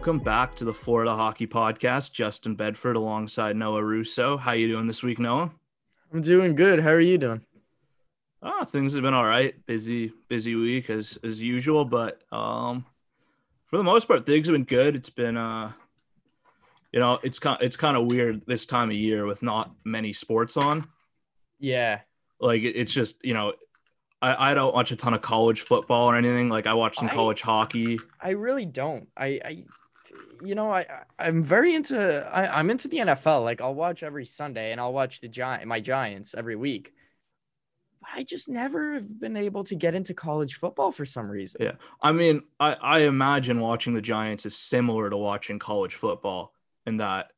[0.00, 2.12] welcome back to the Florida Hockey Podcast.
[2.12, 4.38] Justin Bedford alongside Noah Russo.
[4.38, 5.50] How you doing this week, Noah?
[6.10, 6.80] I'm doing good.
[6.80, 7.42] How are you doing?
[8.42, 9.54] Ah, things have been all right.
[9.66, 12.86] Busy, busy week as as usual, but um,
[13.66, 14.96] for the most part, things have been good.
[14.96, 15.72] It's been uh,
[16.94, 20.14] you know, it's kind it's kind of weird this time of year with not many
[20.14, 20.88] sports on.
[21.58, 22.00] Yeah.
[22.40, 23.52] Like it's just you know,
[24.22, 26.48] I I don't watch a ton of college football or anything.
[26.48, 27.98] Like I watch some I- college hockey.
[28.18, 29.06] I really don't.
[29.14, 29.64] I, I
[30.42, 30.86] you know, I
[31.18, 33.44] I'm very into I, I'm into the NFL.
[33.44, 36.92] Like I'll watch every Sunday and I'll watch the giant my Giants every week.
[38.14, 41.60] I just never have been able to get into college football for some reason.
[41.62, 41.72] Yeah.
[42.02, 46.52] I mean, I, I imagine watching the Giants is similar to watching college football
[46.86, 47.30] in that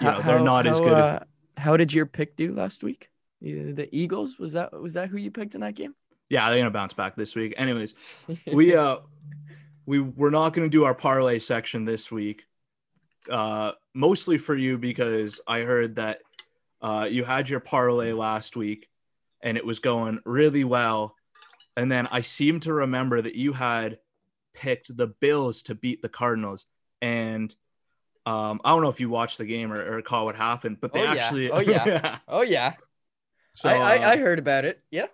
[0.00, 0.92] you know they're not as good.
[0.92, 1.20] Uh,
[1.56, 3.10] how did your pick do last week?
[3.40, 5.94] The Eagles was that was that who you picked in that game?
[6.28, 7.54] yeah, they're gonna bounce back this week.
[7.56, 7.94] Anyways,
[8.52, 8.98] we uh
[9.86, 12.44] we we're not gonna do our parlay section this week.
[13.30, 16.20] Uh mostly for you because I heard that
[16.82, 18.88] uh you had your parlay last week
[19.42, 21.14] and it was going really well.
[21.76, 23.98] And then I seem to remember that you had
[24.54, 26.66] picked the Bills to beat the Cardinals.
[27.02, 27.54] And
[28.24, 30.92] um, I don't know if you watched the game or, or caught what happened, but
[30.92, 31.24] they Oh, yeah.
[31.24, 32.18] actually Oh, yeah.
[32.28, 32.74] oh yeah,
[33.54, 34.80] so, I, I uh, I heard about it.
[34.90, 35.06] Yeah.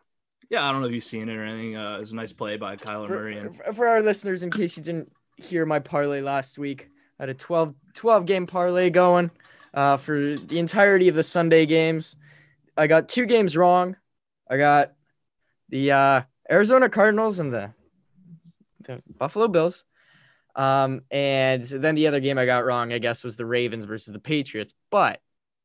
[0.50, 1.76] Yeah, I don't know if you've seen it or anything.
[1.76, 3.38] Uh, it was a nice play by Kyler for, Murray.
[3.38, 7.22] And for- for our listeners, in case you didn't hear my parlay last week, I
[7.22, 9.30] had a 12, 12 game parlay going
[9.72, 12.16] uh, for the entirety of the Sunday games.
[12.76, 13.96] I got two games wrong.
[14.50, 14.92] I got
[15.68, 17.72] the uh, Arizona Cardinals and the,
[18.82, 19.84] the Buffalo Bills.
[20.56, 24.12] Um, and then the other game I got wrong, I guess, was the Ravens versus
[24.12, 24.74] the Patriots.
[24.90, 25.20] But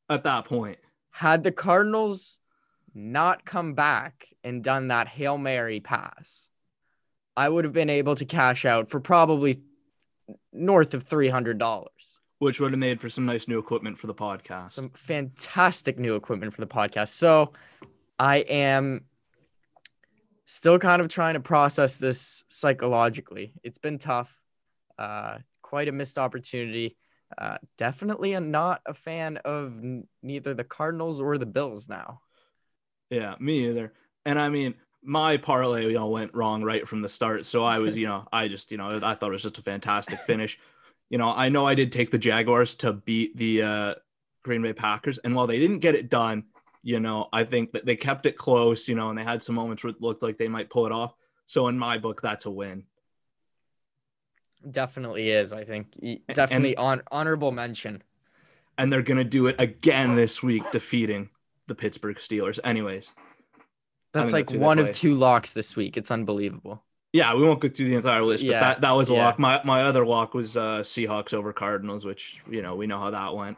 [0.10, 0.78] at that point,
[1.10, 2.38] had the Cardinals
[2.94, 6.48] not come back and done that Hail Mary pass,
[7.36, 9.62] I would have been able to cash out for probably
[10.54, 11.88] north of $300.
[12.40, 14.72] which would have made for some nice new equipment for the podcast.
[14.72, 17.10] Some fantastic new equipment for the podcast.
[17.10, 17.54] So
[18.20, 19.06] I am
[20.46, 23.54] still kind of trying to process this psychologically.
[23.64, 24.34] It's been tough,
[25.00, 26.98] uh, quite a missed opportunity.
[27.38, 32.22] Uh, definitely a, not a fan of n- neither the Cardinals or the Bills now.
[33.10, 33.92] yeah, me either.
[34.26, 34.76] And I mean,
[35.06, 37.46] my parlay, you know, went wrong right from the start.
[37.46, 39.62] So I was, you know, I just, you know, I thought it was just a
[39.62, 40.60] fantastic finish.
[41.10, 43.96] You know, I know I did take the Jaguars to beat the uh,
[44.44, 46.46] Green Bay Packers, and while they didn't get it done,
[46.82, 48.88] you know, I think that they kept it close.
[48.88, 50.92] You know, and they had some moments where it looked like they might pull it
[50.92, 51.14] off.
[51.46, 52.84] So in my book, that's a win.
[54.70, 55.54] Definitely is.
[55.54, 55.96] I think
[56.34, 58.02] definitely on honorable mention.
[58.80, 61.30] And they're gonna do it again this week, defeating
[61.68, 62.60] the Pittsburgh Steelers.
[62.64, 63.14] Anyways,
[64.16, 65.98] That's like that's who they one of two locks this week.
[65.98, 66.84] It's unbelievable.
[67.14, 69.26] Yeah, we won't go through the entire list, but Yeah, that, that was a yeah.
[69.26, 69.40] lock.
[69.40, 73.12] My my other lock was uh, Seahawks over Cardinals, which you know we know how
[73.12, 73.58] that went.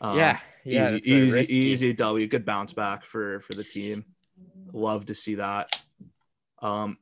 [0.00, 2.26] Um, yeah, yeah, easy, easy, easy W.
[2.26, 4.04] Good bounce back for for the team.
[4.72, 5.80] Love to see that.
[6.62, 6.98] Um,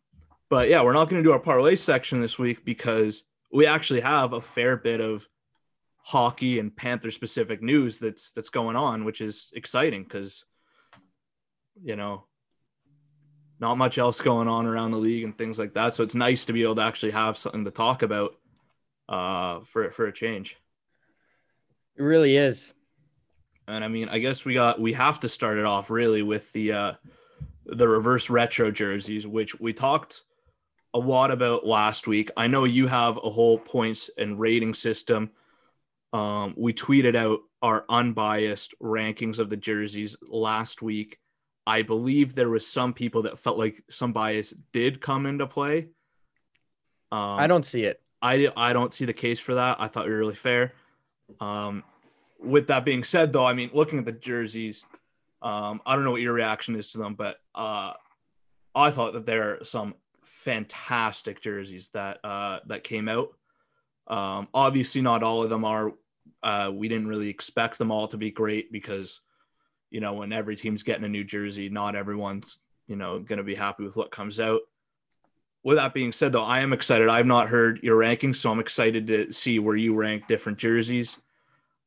[0.48, 4.00] but yeah, we're not going to do our parlay section this week because we actually
[4.00, 5.26] have a fair bit of
[5.98, 10.44] hockey and Panther specific news that's that's going on, which is exciting because
[11.82, 12.24] you know
[13.60, 15.94] not much else going on around the league and things like that.
[15.94, 18.36] So it's nice to be able to actually have something to talk about
[19.08, 20.56] uh, for for a change.
[21.96, 22.74] It really is.
[23.66, 26.50] And I mean, I guess we got we have to start it off really with
[26.52, 26.92] the uh
[27.66, 30.22] the reverse retro jerseys, which we talked
[30.94, 32.30] a lot about last week.
[32.36, 35.30] I know you have a whole points and rating system.
[36.14, 41.18] Um, we tweeted out our unbiased rankings of the jerseys last week.
[41.68, 45.88] I believe there was some people that felt like some bias did come into play.
[47.12, 48.00] Um, I don't see it.
[48.22, 49.76] I I don't see the case for that.
[49.78, 50.72] I thought you were really fair.
[51.40, 51.84] Um,
[52.40, 54.82] with that being said, though, I mean, looking at the jerseys,
[55.42, 57.92] um, I don't know what your reaction is to them, but uh,
[58.74, 59.94] I thought that there are some
[60.24, 63.28] fantastic jerseys that uh, that came out.
[64.06, 65.92] Um, obviously, not all of them are.
[66.42, 69.20] Uh, we didn't really expect them all to be great because,
[69.90, 73.42] you know, when every team's getting a new jersey, not everyone's, you know, going to
[73.44, 74.60] be happy with what comes out.
[75.64, 77.08] With that being said, though, I am excited.
[77.08, 81.18] I've not heard your rankings, so I'm excited to see where you rank different jerseys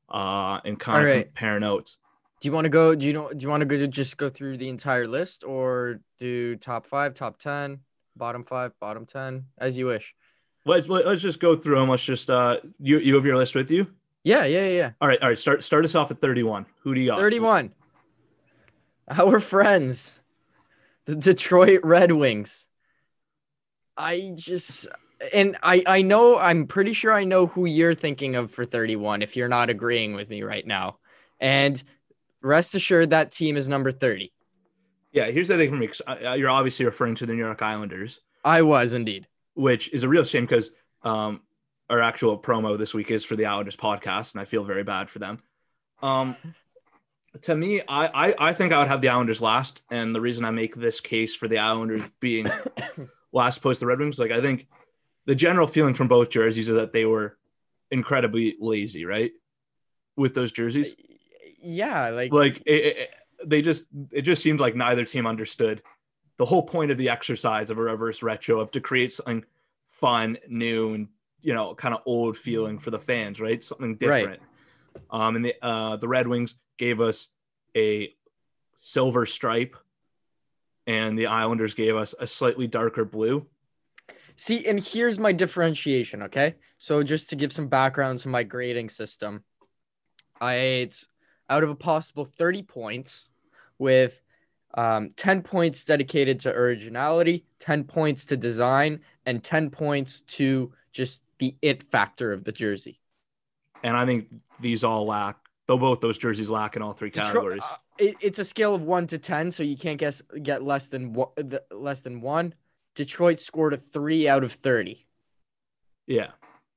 [0.10, 1.26] uh, and kind All of right.
[1.26, 1.98] compare notes.
[2.42, 2.96] Do you want to go?
[2.96, 3.30] Do you know?
[3.30, 7.14] Do you want to go just go through the entire list, or do top five,
[7.14, 7.80] top ten,
[8.18, 10.16] bottom five, bottom ten, as you wish?
[10.66, 11.90] Let's let- let's just go through them.
[11.90, 13.86] Let's just uh, you you have your list with you.
[14.24, 14.70] Yeah, yeah, yeah.
[14.70, 14.92] yeah.
[15.02, 15.38] All right, all right.
[15.38, 16.66] Start start us off at 31.
[16.82, 17.20] Who do you got?
[17.20, 17.72] Thirty-one.
[19.10, 20.20] Our friends,
[21.06, 22.68] the Detroit Red Wings.
[23.98, 24.88] I just
[25.34, 29.22] and I I know I'm pretty sure I know who you're thinking of for 31
[29.22, 30.98] if you're not agreeing with me right now.
[31.40, 31.82] And
[32.42, 34.32] rest assured that team is number 30.
[35.12, 35.90] Yeah, here's the thing for me.
[36.38, 39.28] You're obviously referring to the New York Islanders, I was indeed.
[39.56, 40.72] which is a real shame because
[41.04, 41.42] um,
[41.90, 45.10] our actual promo this week is for the Islanders podcast, and I feel very bad
[45.10, 45.40] for them.
[46.02, 46.38] Um,
[47.44, 50.46] to me, I, I I think I would have the Islanders last, and the reason
[50.46, 52.48] I make this case for the Islanders being
[53.32, 54.68] last post the Red Wings, like I think
[55.26, 57.38] the general feeling from both jerseys is that they were
[57.90, 59.32] incredibly lazy, right?
[60.18, 60.96] With those jerseys, uh,
[61.62, 63.10] Yeah, like, like it, it,
[63.46, 65.82] they just it just seemed like neither team understood
[66.38, 69.46] the whole point of the exercise of a reverse retro of to create something
[69.86, 71.08] fun, new, and
[71.42, 72.84] you know, kind of old feeling mm-hmm.
[72.84, 73.64] for the fans, right?
[73.64, 73.96] Something
[74.26, 74.40] Right.
[75.10, 77.28] Um, and the uh, the Red Wings gave us
[77.76, 78.14] a
[78.80, 79.76] silver stripe,
[80.88, 83.46] and the Islanders gave us a slightly darker blue.
[84.36, 86.56] See, and here's my differentiation, okay?
[86.78, 89.44] So just to give some background to my grading system,
[90.40, 91.08] I it's
[91.50, 93.30] out of a possible 30 points
[93.78, 94.22] with
[94.74, 101.24] um, 10 points dedicated to originality, 10 points to design, and 10 points to just
[101.40, 103.01] the it factor of the jersey.
[103.84, 104.28] And I think
[104.60, 105.38] these all lack,
[105.68, 107.64] though both those jerseys lack in all three Detro- categories.
[107.64, 110.88] uh, it, it's a scale of one to 10, so you can't guess get less
[110.88, 112.54] than one, the, less than one.
[112.96, 115.06] Detroit scored a three out of 30.
[116.08, 116.28] yeah.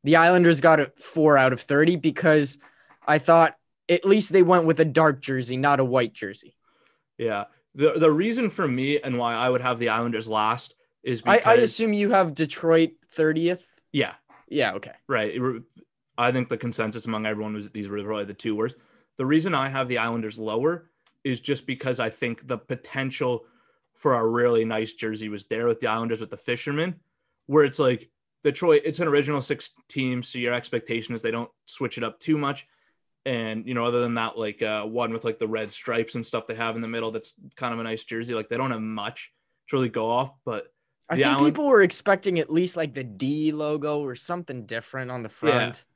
[0.04, 2.58] The Islanders got a four out of 30 because
[3.06, 3.56] I thought
[3.88, 6.56] at least they went with a dark jersey, not a white jersey.
[7.16, 7.44] Yeah.
[7.74, 11.40] The the reason for me and why I would have the Islanders last is I,
[11.46, 13.62] I assume you have Detroit 30th.
[13.92, 14.12] yeah,
[14.48, 14.92] Yeah, okay.
[15.08, 15.34] right.
[16.16, 18.76] I think the consensus among everyone was that these were probably the two worst.
[19.16, 20.90] The reason I have the Islanders lower
[21.22, 23.46] is just because I think the potential
[23.94, 26.96] for a really nice jersey was there with the Islanders with the Fishermen,
[27.46, 28.10] where it's like
[28.42, 32.20] Detroit, it's an original six team, so your expectation is they don't switch it up
[32.20, 32.66] too much.
[33.24, 36.26] And you know, other than that, like uh, one with like the red stripes and
[36.26, 38.34] stuff they have in the middle, that's kind of a nice jersey.
[38.34, 39.32] Like they don't have much
[39.70, 40.66] to really go off, but
[41.08, 45.10] I think Island- people were expecting at least like the D logo or something different
[45.10, 45.54] on the front.
[45.54, 45.93] Yeah,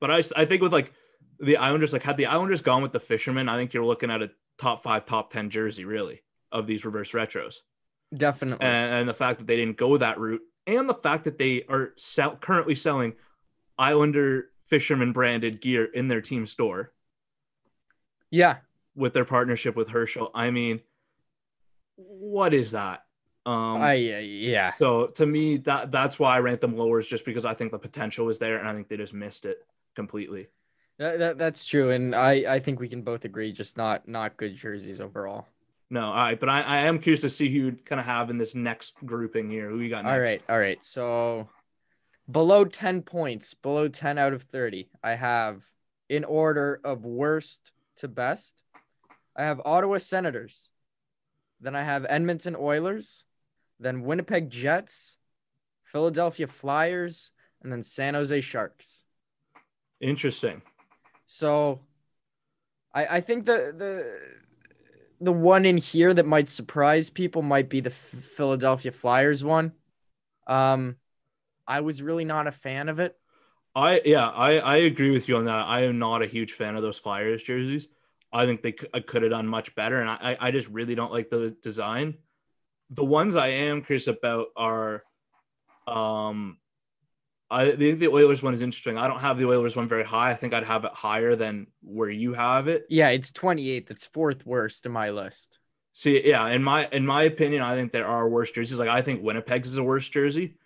[0.00, 0.92] but I, I think with like
[1.40, 4.22] the Islanders, like had the Islanders gone with the Fishermen, I think you're looking at
[4.22, 7.56] a top five, top ten jersey really of these reverse retros,
[8.16, 8.64] Definitely.
[8.64, 11.64] and, and the fact that they didn't go that route, and the fact that they
[11.68, 13.14] are sell, currently selling
[13.78, 16.92] Islander Fisherman branded gear in their team store
[18.30, 18.58] yeah.
[18.94, 20.30] with their partnership with Herschel.
[20.34, 20.80] I mean,
[21.96, 23.04] what is that?
[23.46, 24.72] Um, I yeah.
[24.78, 27.72] So to me, that that's why I rank them lower, is just because I think
[27.72, 30.48] the potential was there, and I think they just missed it completely.
[30.98, 34.36] That, that, that's true and I I think we can both agree just not not
[34.36, 35.46] good jerseys overall.
[35.90, 38.28] No, all right, but I, I am curious to see who you kind of have
[38.28, 39.70] in this next grouping here.
[39.70, 40.12] Who you got next?
[40.12, 40.84] All right, all right.
[40.84, 41.48] So
[42.30, 45.64] below 10 points, below 10 out of 30, I have
[46.10, 48.62] in order of worst to best.
[49.34, 50.68] I have Ottawa Senators.
[51.60, 53.24] Then I have Edmonton Oilers,
[53.80, 55.16] then Winnipeg Jets,
[55.84, 57.30] Philadelphia Flyers,
[57.62, 59.04] and then San Jose Sharks.
[60.00, 60.62] Interesting.
[61.26, 61.80] So
[62.94, 64.20] I I think the the
[65.20, 69.72] the one in here that might surprise people might be the Philadelphia Flyers one.
[70.46, 70.96] Um
[71.66, 73.16] I was really not a fan of it.
[73.74, 75.66] I yeah, I I agree with you on that.
[75.66, 77.88] I am not a huge fan of those Flyers jerseys.
[78.32, 81.12] I think they could, could have done much better, and I I just really don't
[81.12, 82.18] like the design.
[82.90, 85.02] The ones I am curious about are,
[85.86, 86.58] um,
[87.50, 88.98] I think the Oilers one is interesting.
[88.98, 90.30] I don't have the Oilers one very high.
[90.30, 92.86] I think I'd have it higher than where you have it.
[92.88, 93.90] Yeah, it's 28th.
[93.90, 95.58] It's fourth worst in my list.
[95.92, 98.78] See, yeah, in my in my opinion, I think there are worse jerseys.
[98.78, 100.56] Like I think Winnipeg's is a worse jersey.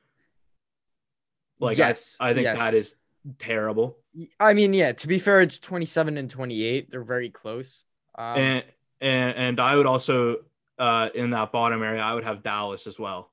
[1.59, 2.59] Like yes, I, I think yes.
[2.59, 2.95] that is
[3.39, 3.97] terrible.
[4.39, 6.91] I mean, yeah, to be fair, it's 27 and 28.
[6.91, 7.85] They're very close.
[8.15, 8.65] Um, and
[9.01, 10.39] and and I would also
[10.79, 13.31] uh in that bottom area, I would have Dallas as well.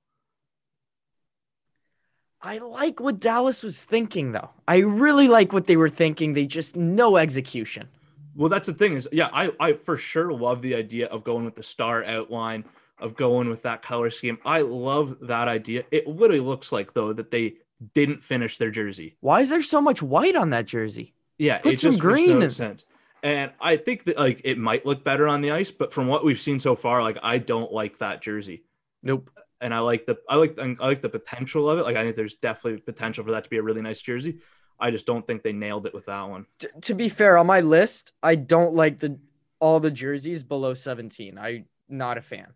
[2.42, 4.50] I like what Dallas was thinking, though.
[4.68, 6.34] I really like what they were thinking.
[6.34, 7.90] They just no execution.
[8.36, 11.44] Well, that's the thing is, yeah, I, I for sure love the idea of going
[11.44, 12.64] with the star outline,
[12.98, 14.38] of going with that color scheme.
[14.46, 15.84] I love that idea.
[15.92, 17.56] It literally looks like though that they
[17.94, 19.18] didn't finish their jersey.
[19.20, 21.14] Why is there so much white on that jersey?
[21.38, 22.86] Yeah, Put it some just green makes no sense.
[23.24, 26.24] And I think that like it might look better on the ice, but from what
[26.24, 28.64] we've seen so far, like I don't like that jersey.
[29.04, 29.30] Nope.
[29.62, 31.84] And I like the I like I like the potential of it.
[31.84, 34.40] Like I think there's definitely potential for that to be a really nice jersey.
[34.80, 36.46] I just don't think they nailed it with that one.
[36.60, 39.20] T- to be fair, on my list, I don't like the
[39.60, 41.38] all the jerseys below 17.
[41.38, 42.48] I not a fan.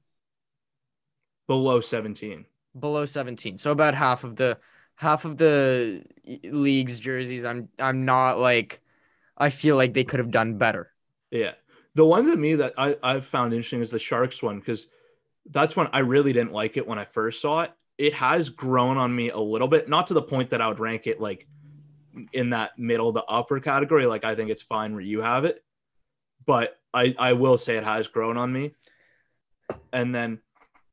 [1.48, 2.46] Below 17.
[2.80, 3.58] Below 17.
[3.58, 4.58] So about half of the
[4.96, 6.04] half of the
[6.44, 8.80] league's jerseys I'm I'm not like
[9.38, 10.92] I feel like they could have done better.
[11.32, 11.54] Yeah.
[11.96, 14.88] The one to me that I, I've found interesting is the Sharks one because
[15.50, 17.72] that's when I really didn't like it when I first saw it.
[17.98, 20.80] It has grown on me a little bit, not to the point that I would
[20.80, 21.48] rank it like
[22.32, 24.06] in that middle to upper category.
[24.06, 25.64] Like I think it's fine where you have it,
[26.46, 28.74] but I, I will say it has grown on me.
[29.92, 30.40] And then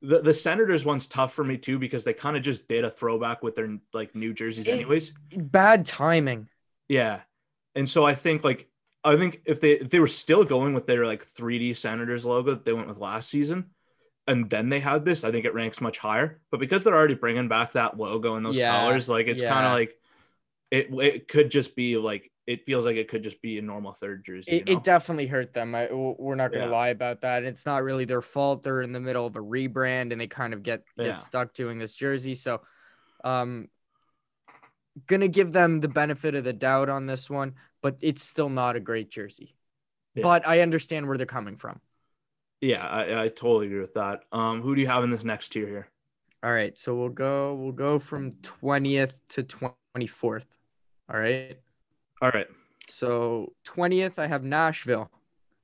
[0.03, 2.91] the, the Senators one's tough for me too because they kind of just did a
[2.91, 5.13] throwback with their like new jerseys, It- anyways.
[5.35, 6.49] Bad timing.
[6.89, 7.21] Yeah.
[7.75, 8.69] And so I think like
[9.05, 12.51] I think if they if they were still going with their like 3D Senators logo
[12.53, 13.71] that they went with last season,
[14.27, 16.41] and then they had this, I think it ranks much higher.
[16.51, 19.67] But because they're already bringing back that logo and those Yeah, colors, like it's kind
[19.67, 19.99] of like
[20.71, 23.93] it it could just be like it feels like it could just be a normal
[23.93, 24.57] third jersey.
[24.57, 24.73] It, you know?
[24.73, 25.75] it definitely hurt them.
[25.75, 26.71] I, we're not going to Yeah.
[26.71, 27.45] lie about that.
[27.45, 28.63] It's not really their fault.
[28.63, 31.21] They're in the middle of a rebrand and they kind of get, get Yeah.
[31.21, 32.35] stuck doing this jersey.
[32.35, 32.61] So,
[33.23, 33.69] um,
[35.09, 38.77] to give them the benefit of the doubt on this one, but it's still not
[38.77, 39.55] a great jersey.
[40.15, 40.23] Yeah.
[40.23, 41.81] But I understand where they're coming from.
[42.61, 44.25] yeah, I, I totally agree with that.
[44.33, 45.89] Um, who do you have in this next tier here?
[46.43, 50.47] All right, so we'll go we'll go from 20th to 24th.
[51.13, 51.59] All right.
[52.23, 52.47] All right.
[52.89, 55.11] So 20th, I have Nashville.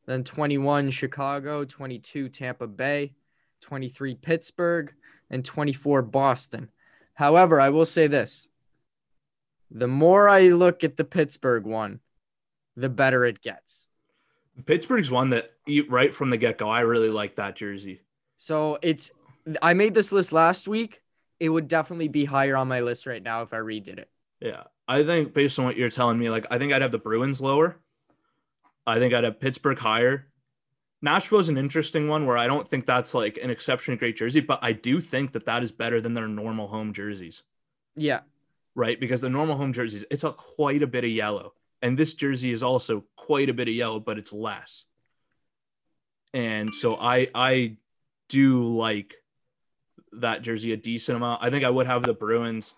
[0.06, 1.64] Then 21, Chicago.
[1.64, 3.12] 22, Tampa Bay.
[3.60, 4.92] 23, Pittsburgh.
[5.30, 6.68] And 24, Boston.
[7.14, 8.48] However, I will say this
[9.70, 12.00] the more I look at the Pittsburgh one,
[12.76, 13.88] the better it gets.
[14.64, 15.52] Pittsburgh's one that
[15.88, 18.00] right from the get go, I really like that jersey.
[18.38, 19.10] So it's,
[19.60, 21.02] I made this list last week.
[21.38, 24.10] It would definitely be higher on my list right now if I redid it.
[24.40, 24.64] Yeah.
[24.88, 27.40] I think based on what you're telling me, like I think I'd have the Bruins
[27.40, 27.76] lower.
[28.86, 30.28] I think I'd have Pittsburgh higher.
[31.02, 34.60] Nashville's an interesting one where I don't think that's like an exceptionally great jersey, but
[34.62, 37.42] I do think that that is better than their normal home jerseys,
[37.96, 38.20] Yeah.
[38.76, 39.00] Right?
[39.00, 41.54] Because the normal home jerseys, it's a quite a bit of yellow.
[41.82, 44.84] And this jersey is also quite a bit of yellow, but it's less.
[46.32, 47.76] And so I I
[48.28, 49.14] do like
[50.12, 51.42] that jersey a decent amount.
[51.42, 52.74] I think I would have the Bruins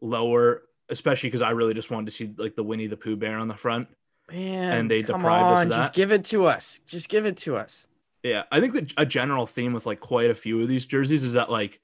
[0.00, 3.38] lower, especially because I really just wanted to see like the Winnie the Pooh bear
[3.38, 3.88] on the front.
[4.30, 6.80] Man, And they come deprived us on, of just give it to us.
[6.86, 7.86] Just give it to us.
[8.22, 11.24] Yeah, I think that a general theme with like quite a few of these jerseys
[11.24, 11.80] is that like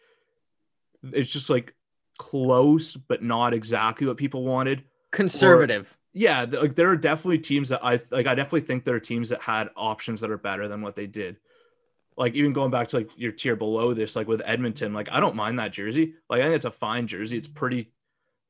[1.02, 1.74] it's just like
[2.18, 4.84] close, but not exactly what people wanted.
[5.10, 5.96] Conservative.
[6.12, 8.26] Yeah, like there are definitely teams that I like.
[8.26, 11.06] I definitely think there are teams that had options that are better than what they
[11.06, 11.36] did.
[12.16, 15.20] Like even going back to like your tier below this, like with Edmonton, like I
[15.20, 16.14] don't mind that jersey.
[16.30, 17.36] Like I think it's a fine jersey.
[17.36, 17.92] It's pretty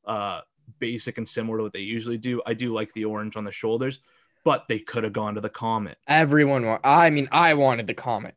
[0.04, 0.42] uh
[0.78, 2.40] basic and similar to what they usually do.
[2.46, 4.00] I do like the orange on the shoulders,
[4.44, 5.99] but they could have gone to the Comet.
[6.06, 6.82] Everyone want.
[6.85, 8.37] I mean, I wanted the comet.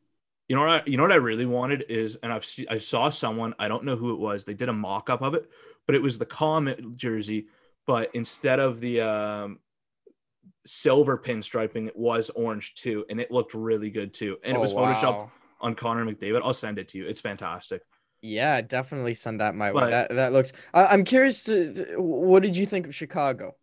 [0.49, 0.69] You know what?
[0.69, 3.53] I, you know what I really wanted is, and I've see, I saw someone.
[3.59, 4.43] I don't know who it was.
[4.43, 5.49] They did a mock up of it,
[5.85, 7.47] but it was the Comet jersey.
[7.85, 9.59] But instead of the um,
[10.65, 14.37] silver pinstriping, it was orange too, and it looked really good too.
[14.43, 15.31] And it Oh, was photoshopped wow.
[15.61, 16.41] on Connor McDavid.
[16.43, 17.07] I'll send it to you.
[17.07, 17.81] It's fantastic.
[18.21, 19.89] Yeah, definitely send that my But- way.
[19.91, 20.51] That that looks.
[20.73, 23.55] I, I'm curious to, to- What did you think of Chicago?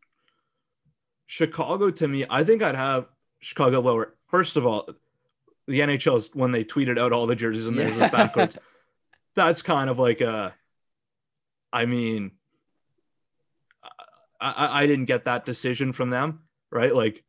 [1.26, 3.06] Chicago to me, I think I'd have
[3.40, 4.14] Chicago lower.
[4.28, 4.88] First of all,
[5.66, 8.56] the NHL's when they tweeted out all the jerseys and theirs was backwards.
[9.34, 10.54] That's kind of like a.
[11.72, 12.32] I mean,
[14.40, 16.94] I, I, I didn't get that decision from them, right?
[16.94, 17.24] Like,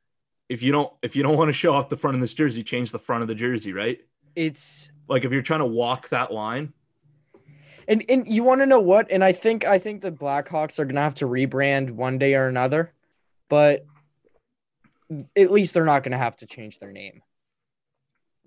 [0.50, 2.64] if you don't if you don't want to show off the front of this jersey,
[2.64, 4.00] change the front of the jersey, right?
[4.36, 6.74] It's Like if you're trying to walk that line,
[7.88, 9.12] and and you want to know what?
[9.12, 12.48] And I think I think the Blackhawks are gonna have to rebrand one day or
[12.48, 12.94] another,
[13.50, 13.86] but
[15.36, 17.22] at least they're not gonna have to change their name.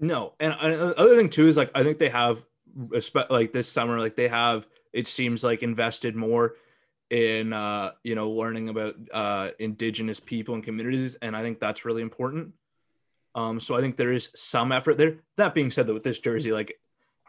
[0.01, 2.45] No, and the other thing too is like I think they have
[3.29, 6.55] like this summer, like they have it seems like invested more
[7.11, 11.85] in uh you know learning about uh indigenous people and communities, and I think that's
[11.85, 12.53] really important.
[13.35, 15.19] Um, so I think there is some effort there.
[15.37, 16.75] That being said, though, with this jersey, like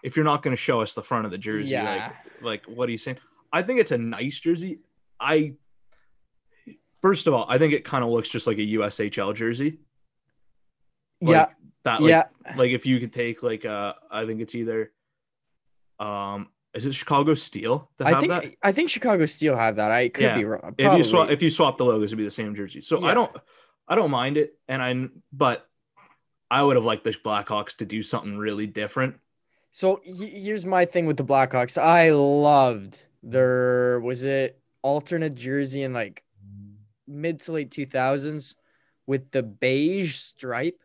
[0.01, 2.11] if you're not going to show us the front of the jersey, Yeah.
[2.41, 3.17] like like what are you saying?
[3.53, 4.79] I think it's a nice jersey.
[5.19, 5.53] I
[7.01, 9.79] first of all, I think it kind of looks just like a USHL jersey.
[11.21, 11.45] Like, yeah,
[11.83, 12.25] That like, yeah.
[12.55, 14.91] like if you could take like uh I think it's either
[15.99, 18.53] um is it Chicago Steel that I have think that?
[18.63, 19.91] I think Chicago Steel have that.
[19.91, 20.37] I could Yeah.
[20.37, 20.75] be wrong.
[20.77, 22.81] If you swap if you swap the logos, it'd be the same jersey.
[22.81, 23.35] So I don't
[23.87, 24.57] I don't mind it.
[24.67, 25.67] And I but
[26.49, 29.15] I would have liked the Blackhawks to do something really different.
[29.71, 31.77] So here's my thing with the Blackhawks.
[31.77, 36.23] I loved their was it alternate jersey in like
[37.07, 38.55] mid to late 2000s
[39.07, 40.79] with the beige stripe.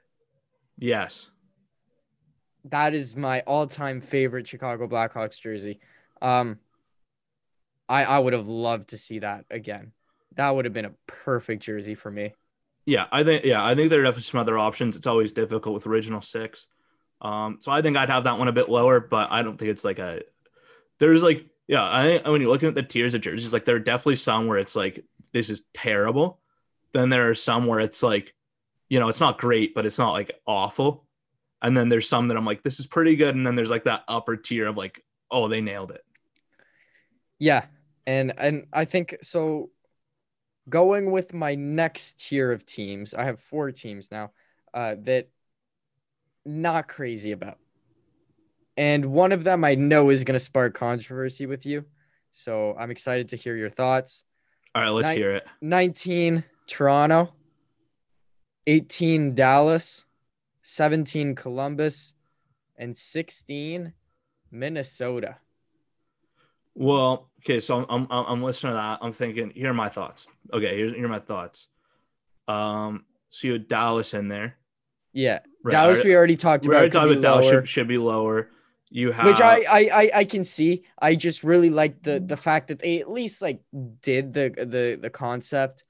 [0.78, 1.28] Yes.
[2.64, 5.80] That is my all-time favorite Chicago Blackhawks jersey.
[6.20, 6.58] Um
[7.88, 9.92] I I would have loved to see that again.
[10.36, 12.34] That would have been a perfect jersey for me.
[12.84, 14.96] Yeah, I think yeah, I think there are definitely some other options.
[14.96, 16.66] It's always difficult with original six.
[17.20, 19.70] Um, so I think I'd have that one a bit lower, but I don't think
[19.70, 20.22] it's like a
[20.98, 23.80] there's like yeah, I when you're looking at the tiers of jerseys, like there are
[23.80, 26.40] definitely some where it's like this is terrible.
[26.92, 28.34] Then there are some where it's like,
[28.88, 31.06] you know, it's not great, but it's not like awful.
[31.62, 33.34] And then there's some that I'm like, this is pretty good.
[33.34, 36.04] And then there's like that upper tier of like, oh, they nailed it.
[37.38, 37.66] Yeah,
[38.06, 39.70] and and I think so.
[40.68, 44.32] Going with my next tier of teams, I have four teams now
[44.74, 45.28] uh, that
[46.44, 47.58] not crazy about,
[48.76, 51.84] and one of them I know is going to spark controversy with you.
[52.32, 54.24] So I'm excited to hear your thoughts.
[54.74, 55.46] All right, let's Night- hear it.
[55.60, 57.32] 19 Toronto,
[58.66, 60.04] 18 Dallas,
[60.62, 62.14] 17 Columbus,
[62.76, 63.92] and 16
[64.50, 65.36] Minnesota.
[66.74, 68.98] Well, okay, so I'm I'm, I'm listening to that.
[69.00, 70.28] I'm thinking, here are my thoughts.
[70.52, 71.68] Okay, here's here are my thoughts.
[72.48, 74.56] Um, so you had Dallas in there.
[75.12, 76.76] Yeah, Right, Dallas we already talked we about.
[76.78, 78.50] already talked about Dallas should, should be lower.
[78.90, 80.84] You have which I, I I I can see.
[80.98, 83.62] I just really like the the fact that they at least like
[84.02, 85.82] did the the the concept.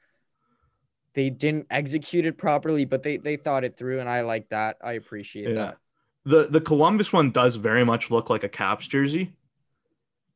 [1.16, 4.76] They didn't execute it properly, but they they thought it through, and I like that.
[4.85, 5.55] I appreciate Yeah.
[5.55, 5.79] that.
[6.26, 9.33] the the Columbus one does very much look like a Caps jersey.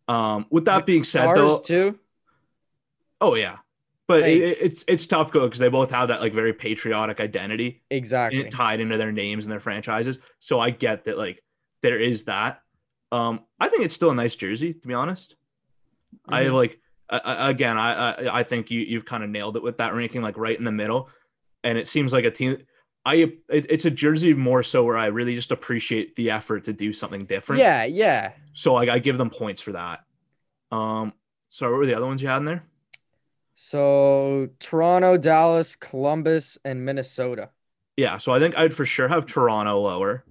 [0.08, 1.98] Um, with that With being said, though, too.
[3.20, 3.58] oh yeah,
[4.08, 7.82] but Like- it, it's it's tough because they both have that like very patriotic identity
[7.90, 8.48] Exactly.
[8.48, 10.18] tied into their names and their franchises.
[10.38, 11.44] So I get that like
[11.82, 12.62] there is that.
[13.12, 15.36] Um, I think it's still a nice jersey to be honest.
[16.26, 16.54] I Mhm.
[16.54, 17.76] like uh, again.
[17.76, 20.56] I, I I think you you've kind of nailed it with that ranking, like right
[20.56, 21.08] in the middle,
[21.64, 22.58] and it seems like a team.
[23.04, 26.72] I it, it's a jersey more so where I really just appreciate the effort to
[26.72, 27.60] do something different.
[27.60, 28.32] Yeah, yeah.
[28.52, 30.00] So like I give them points for that.
[30.70, 31.12] Um.
[31.48, 32.64] So what were the other ones you had in there?
[33.56, 37.50] So Toronto, Dallas, Columbus, and Minnesota.
[37.96, 38.18] Yeah.
[38.18, 40.24] So I think I'd for sure have Toronto lower.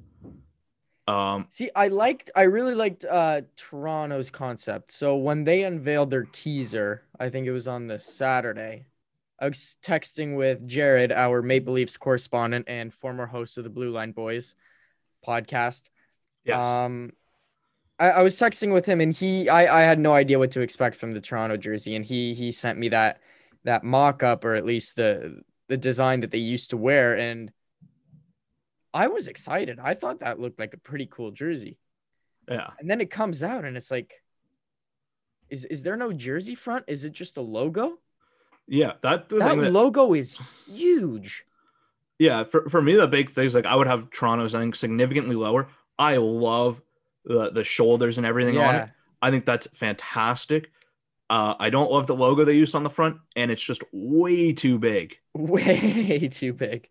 [1.09, 1.47] Um.
[1.49, 4.91] See, I liked, I really liked uh Toronto's concept.
[4.91, 8.85] So when they unveiled their teaser, I think it was on the Saturday.
[9.39, 13.89] I was texting with Jared, our Maple Leafs correspondent and former host of the Blue
[13.89, 14.53] Line Boys
[15.25, 15.89] podcast.
[16.43, 16.59] Yes.
[16.59, 17.13] Um,
[17.97, 20.61] I, I was texting with him, and he, I, I had no idea what to
[20.61, 23.21] expect from the Toronto jersey, and he, he sent me that,
[23.63, 27.51] that mock up, or at least the, the design that they used to wear, and
[28.93, 29.79] I was excited.
[29.81, 31.77] I thought that looked like a pretty cool jersey,
[32.47, 32.71] yeah.
[32.79, 34.21] and then it comes out, and it's like,
[35.49, 36.85] is is there no jersey front?
[36.87, 37.99] Is it just a logo?
[38.67, 38.93] Yeah.
[39.01, 41.45] That the That that logo is huge.
[42.19, 45.35] Yeah, for, for me, the big things like I would have Toronto's I think significantly
[45.35, 45.69] lower.
[45.97, 46.81] I love
[47.25, 48.91] the the shoulders and everything on it.
[49.21, 50.71] I think that's fantastic.
[51.29, 54.51] Uh, I don't love the logo they used on the front, and it's just way
[54.51, 55.17] too big.
[55.33, 56.89] way too big.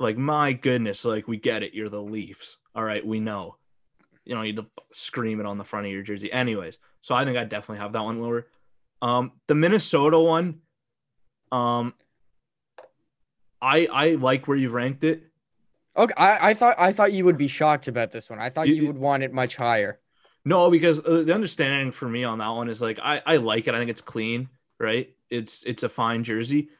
[0.00, 1.74] Like my goodness, like we get it.
[1.74, 2.56] You're the Leafs.
[2.74, 3.56] All right, we know.
[4.24, 6.32] You know you scream it on the front of your jersey.
[6.32, 8.46] Anyways, so I think I definitely have that one lower.
[9.02, 10.60] Um, the Minnesota one,
[11.52, 11.94] um,
[13.60, 15.24] I I like where you've ranked it.
[15.96, 18.38] Okay, I, I thought I thought you would be shocked about this one.
[18.38, 19.98] I thought You- you would want it much higher.
[20.46, 23.68] No, because uh, the understanding for me on that one is like I, I like
[23.68, 23.74] it.
[23.74, 25.10] I think it's clean, right?
[25.28, 26.70] It's it's a fine jersey.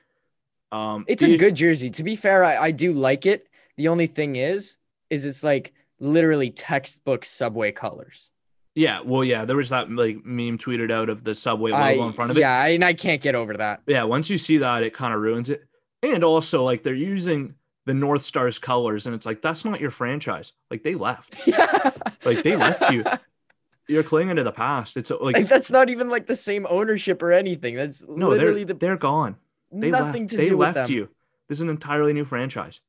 [0.73, 1.91] Um, It's a good jersey.
[1.91, 3.49] To be fair, I, I do like it.
[3.77, 4.77] The only thing is,
[5.11, 8.31] is it's like literally textbook subway colors.
[8.75, 9.01] yeah.
[9.01, 12.13] Well, yeah, there was that like meme tweeted out of the subway logo I, in
[12.13, 12.41] front of it.
[12.41, 13.83] yeah, I, and I can't get over that.
[13.87, 14.05] yeah.
[14.05, 15.65] Once you see that, it kind of ruins it.
[16.03, 17.55] And also, like they're using
[17.87, 20.53] the North Stars colors, and it's like that's not your franchise.
[20.71, 21.35] Like they left.
[21.47, 21.91] Yeah.
[22.25, 23.05] Like they left you.
[23.89, 24.97] You're clinging to the past.
[24.97, 27.75] It's like, like that's not even like the same ownership or anything.
[27.75, 29.37] That's no, literally they're the they're gone.
[29.73, 30.31] They nothing left.
[30.31, 30.95] to they do left with them.
[30.97, 31.09] you.
[31.49, 32.81] This is an entirely new franchise.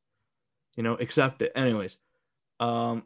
[0.75, 1.51] You know, accept it.
[1.55, 1.97] Anyways,
[2.59, 3.03] um,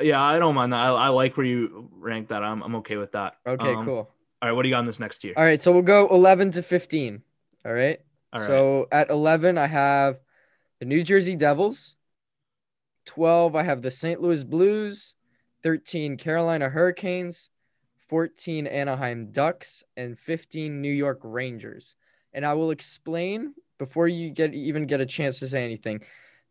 [0.00, 0.78] yeah, I don't mind that.
[0.78, 2.42] I, I like where you rank that.
[2.44, 3.36] I'm I'm okay with that.
[3.46, 4.10] Okay, Um, cool.
[4.40, 5.34] All right, what do you got in this next tier?
[5.36, 7.22] All right, so we'll go 11 to 15.
[7.66, 7.98] All right.
[8.32, 8.46] All right.
[8.46, 10.20] So at 11, I have
[10.78, 11.96] the New Jersey Devils.
[13.06, 14.20] 12, I have the St.
[14.20, 15.14] Louis Blues.
[15.64, 17.50] 13, Carolina Hurricanes.
[18.08, 19.82] 14, Anaheim Ducks.
[19.96, 21.94] And 15, New York Rangers.
[22.32, 26.02] And I will explain before you get even get a chance to say anything.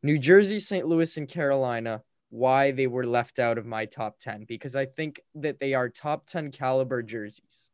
[0.04, 0.88] New Jersey, St.
[0.88, 5.22] Louis, and Carolina, why they were left out of my top 10 because I think
[5.36, 7.70] that they are top 10 caliber jerseys.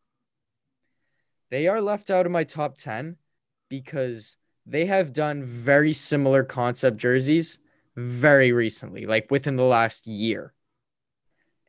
[1.50, 3.18] They are left out of my top 10
[3.70, 7.58] because they have done very similar concept jerseys
[7.96, 10.54] very recently, like within the last year.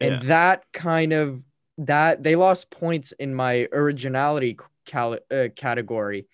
[0.01, 0.29] And Yeah.
[0.29, 1.42] that kind of
[1.77, 6.27] that they lost points in my originality cal- uh, category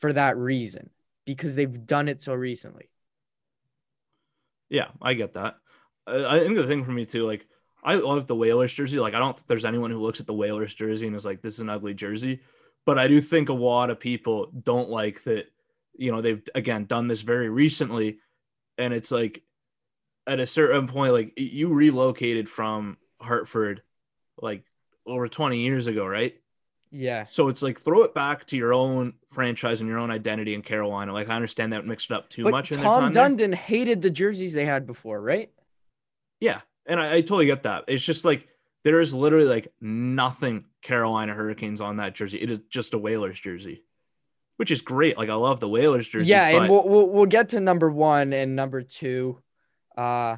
[0.00, 0.90] for that reason
[1.24, 2.90] because they've done it so recently.
[4.68, 5.56] Yeah, I get that.
[6.06, 7.46] I think the thing for me too, like
[7.82, 8.98] I love the Whalers jersey.
[8.98, 11.42] Like I don't think there's anyone who looks at the Whalers jersey and is like,
[11.42, 12.40] "This is an ugly jersey,"
[12.84, 15.46] but I do think a lot of people don't like that.
[15.96, 18.18] You know, they've again done this very recently,
[18.76, 19.42] and it's like
[20.26, 23.82] at a certain point, like you relocated from Hartford,
[24.36, 24.64] like
[25.06, 26.34] over 20 years ago, right?
[26.94, 27.24] Yeah.
[27.24, 30.62] So it's like throw it back to your own franchise and your own identity in
[30.62, 31.12] Carolina.
[31.12, 33.54] Like I understand that mixed it up too But much in their Tom time there.
[33.54, 35.50] Hated the jerseys they had before, right?
[36.38, 37.84] Yeah, and I, I totally get that.
[37.88, 38.46] It's just like
[38.84, 42.40] there is literally like nothing Carolina Hurricanes on that jersey.
[42.40, 43.82] It is just a Whalers jersey,
[44.56, 45.18] which is great.
[45.18, 46.26] Like I love the Whalers jersey.
[46.26, 49.40] yeah, and we'll, we'll we'll get to number one and number two,
[49.98, 50.36] uh,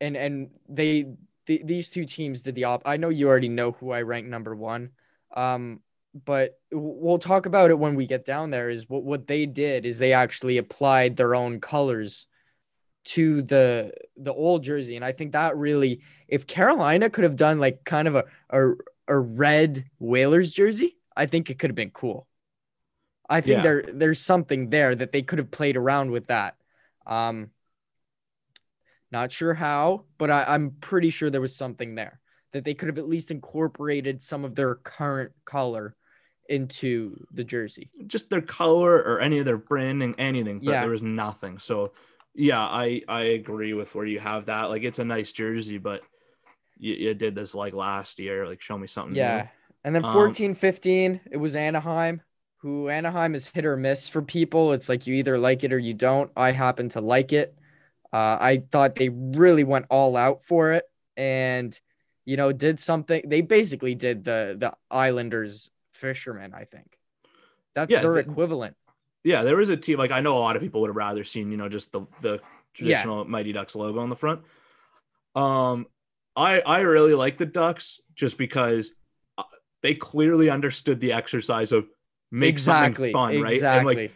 [0.00, 1.06] and and they
[1.46, 2.82] th- these two teams did the op.
[2.84, 4.90] I know you already know who I rank number one,
[5.34, 5.80] um,
[6.24, 8.68] but we'll talk about it when we get down there.
[8.70, 12.26] Is what what they did is they actually applied their own colors
[13.06, 17.58] to the the old jersey, and I think that really, if Carolina could have done
[17.58, 18.72] like kind of a a,
[19.08, 22.26] a red Whalers jersey, I think it could have been cool.
[23.28, 23.62] I think Yeah.
[23.62, 26.56] there there's something there that they could have played around with that.
[27.06, 27.50] Um,
[29.10, 32.20] not sure how, but I, I'm pretty sure there was something there
[32.52, 35.94] that they could have at least incorporated some of their current color
[36.48, 37.90] into the jersey.
[38.06, 40.58] just their color or any of their branding, anything.
[40.60, 40.80] But Yeah.
[40.82, 41.58] there was nothing.
[41.58, 41.92] So
[42.34, 44.64] yeah, I I agree with where you have that.
[44.64, 46.02] Like it's a nice jersey, but
[46.78, 48.46] you, you did this like last year.
[48.46, 49.14] Like show me something.
[49.14, 49.20] new.
[49.20, 49.48] Yeah.
[49.84, 52.20] And then Um, 15, it was Anaheim,
[52.58, 54.72] who Anaheim is hit or miss for people.
[54.72, 56.30] It's like you either like it or you don't.
[56.36, 57.54] I happen to like it.
[58.12, 60.84] Uh, I thought they really went all out for it
[61.16, 61.78] and,
[62.24, 63.22] you know, did something.
[63.26, 66.98] They basically did the the Islanders fishermen, I think.
[67.74, 68.76] That's Yeah, their the- equivalent.
[69.24, 71.24] yeah, there was a team like I know a lot of people would have rather
[71.24, 72.38] seen, you know, just the the Yeah.
[73.02, 74.42] traditional Mighty Ducks logo on the front.
[75.34, 75.86] Um,
[76.36, 78.94] I I really like the Ducks just because
[79.36, 79.42] uh,
[79.82, 81.88] they clearly understood the exercise of
[82.30, 83.12] make exactly.
[83.12, 83.54] something fun, right?
[83.54, 83.92] Exactly.
[83.94, 84.12] And like,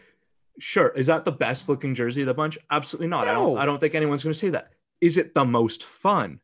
[0.59, 2.57] sure, is that the best looking jersey of the bunch?
[2.71, 3.27] Absolutely not.
[3.27, 4.71] I don't I don't think anyone's going to say that.
[5.01, 6.39] Is it the most fun?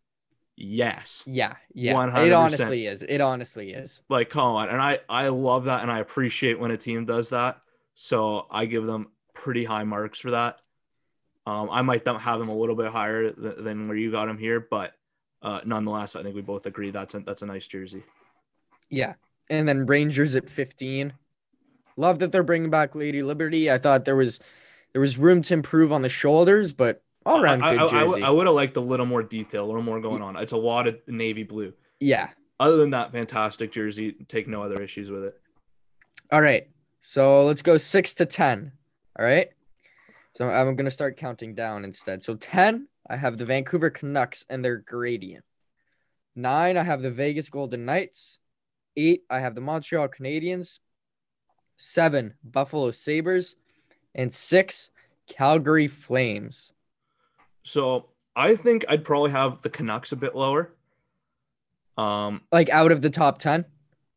[0.62, 1.24] Yes.
[1.26, 1.56] yeah.
[1.74, 1.94] Yeah.
[1.94, 2.28] 100%.
[2.28, 3.02] It honestly is.
[3.02, 4.02] It honestly is.
[4.10, 4.70] Like, come on.
[4.70, 7.62] And I I love that and I appreciate when a team does that.
[7.96, 10.58] So I give them pretty high marks for that.
[11.46, 14.38] Um, I might have them a little bit higher th- than where you got them
[14.38, 14.94] here, but
[15.42, 18.04] uh, nonetheless, I think we both agree that's a, that's a nice jersey.
[18.90, 19.14] Yeah.
[19.50, 21.14] And then Rangers at 15.
[21.96, 23.72] Love that they're bringing back Lady Liberty.
[23.72, 24.40] I thought there was
[24.94, 28.06] there was room to improve on the shoulders, but all around I, good I, I,
[28.08, 28.22] jersey.
[28.32, 30.36] would have liked a little more detail, a little more going on.
[30.38, 31.74] It's a lot of navy blue.
[32.00, 32.30] yeah.
[32.62, 34.18] Other than that, fantastic jersey.
[34.28, 35.40] Take no other issues with it.
[36.30, 36.68] All right.
[37.00, 38.74] So let's go six to 10.
[39.18, 39.50] All right.
[40.36, 42.22] So I'm going to start counting down instead.
[42.22, 45.46] So 10, I have the Vancouver Canucks and their gradient.
[46.36, 48.40] Nine, I have the Vegas Golden Knights.
[48.98, 50.80] Eight, I have the Montreal Canadiens.
[51.78, 53.56] Seven, Buffalo Sabres.
[54.14, 54.92] And six,
[55.28, 56.74] Calgary Flames.
[57.64, 60.74] So I think I'd probably have the Canucks a bit lower.
[61.98, 63.66] Um, Like out of the top 10.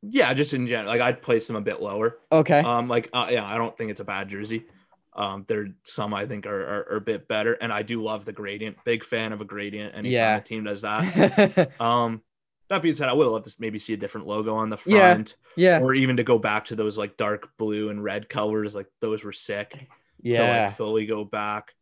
[0.02, 2.18] yeah, just in general, like I'd place them a bit lower.
[2.30, 2.60] Okay.
[2.60, 4.66] Um, like uh, yeah, I don't think it's a bad jersey.
[5.14, 8.24] Um, there some I think are, are, are a bit better, and I do love
[8.24, 8.78] the gradient.
[8.84, 9.94] Big fan of a gradient.
[9.94, 10.36] Anytime Yeah.
[10.38, 11.70] a team does that.
[11.80, 12.22] um,
[12.68, 15.36] that being said, I would love to maybe see a different logo on the front,
[15.56, 15.78] yeah.
[15.78, 15.84] yeah.
[15.84, 18.74] or even to go back to those like dark blue and red colors.
[18.74, 19.70] Like those were sick.
[19.72, 19.86] To
[20.22, 20.64] Yeah.
[20.66, 21.74] like fully go back.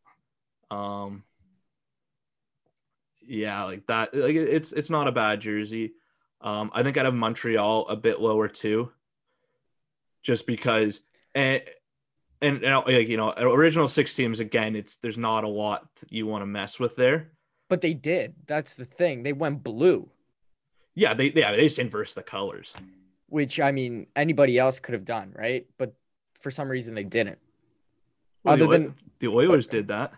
[0.70, 1.22] Um.
[3.30, 4.12] Yeah, like that.
[4.12, 5.92] Like it's it's not a bad jersey.
[6.40, 8.90] Um, I think I'd have Montreal a bit lower too,
[10.20, 11.62] just because and
[12.42, 14.74] and, and like you know original six teams again.
[14.74, 17.30] It's there's not a lot you want to mess with there.
[17.68, 18.34] But they did.
[18.46, 19.22] That's the thing.
[19.22, 20.10] They went blue.
[20.96, 22.74] Yeah, they yeah they just inverse the colors.
[23.28, 25.68] which I mean anybody else could have done, right?
[25.78, 25.94] But
[26.40, 27.38] for some reason they didn't.
[28.42, 30.14] Well, Other Oil- than the Oilers did that.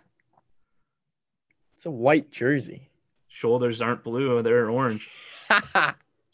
[1.75, 2.89] it's a white jersey.
[3.33, 5.09] Shoulders aren't blue; they're orange.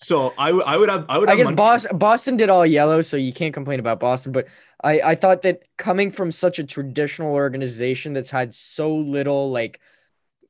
[0.01, 3.01] So I, I would have I would I guess Mon- Boston Boston did all yellow,
[3.01, 4.31] so you can't complain about Boston.
[4.31, 4.47] But
[4.81, 9.81] I I thought that coming from such a traditional organization that's had so little like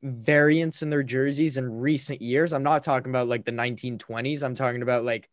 [0.04, 2.54] variance in their jerseys in recent years.
[2.54, 4.44] I'm not talking about like the 1920s.
[4.44, 5.30] I'm talking about like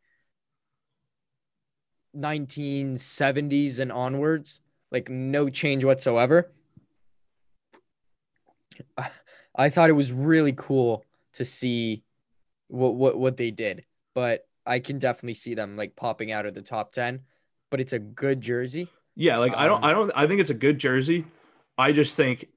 [2.16, 4.60] 1970s and onwards.
[4.90, 6.50] Like no change whatsoever.
[9.58, 11.05] I thought it was really cool
[11.36, 12.02] to see
[12.68, 13.84] what what what they did
[14.16, 17.20] but I can definitely see them like popping out of the top 10.
[17.70, 18.88] But it's a good jersey.
[19.14, 21.26] Yeah, like I don't, Um, I don't, I think it's a good jersey.
[21.78, 22.48] I just think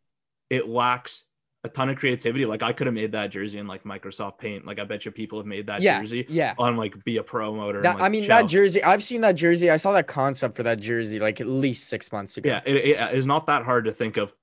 [0.49, 1.25] it lacks
[1.65, 2.45] a ton of creativity.
[2.45, 4.65] Like I could have made that jersey in like Microsoft Paint.
[4.65, 5.99] Like I bet you people have made that yeah.
[5.99, 6.53] jersey Yeah.
[6.57, 9.19] on like be a pro mode or That, like, I mean, that jersey, I've seen
[9.21, 9.69] that jersey.
[9.69, 12.49] I saw that concept for that jersey like at least six months ago.
[12.49, 14.33] Yeah, it, it is not that hard to think of.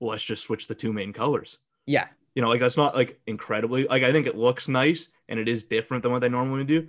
[0.00, 1.58] Well, let's just switch the two main colors.
[1.86, 2.08] Yeah.
[2.34, 5.48] You know, like that's not like incredibly like I think it looks nice and it
[5.48, 6.88] is different than what they normally do.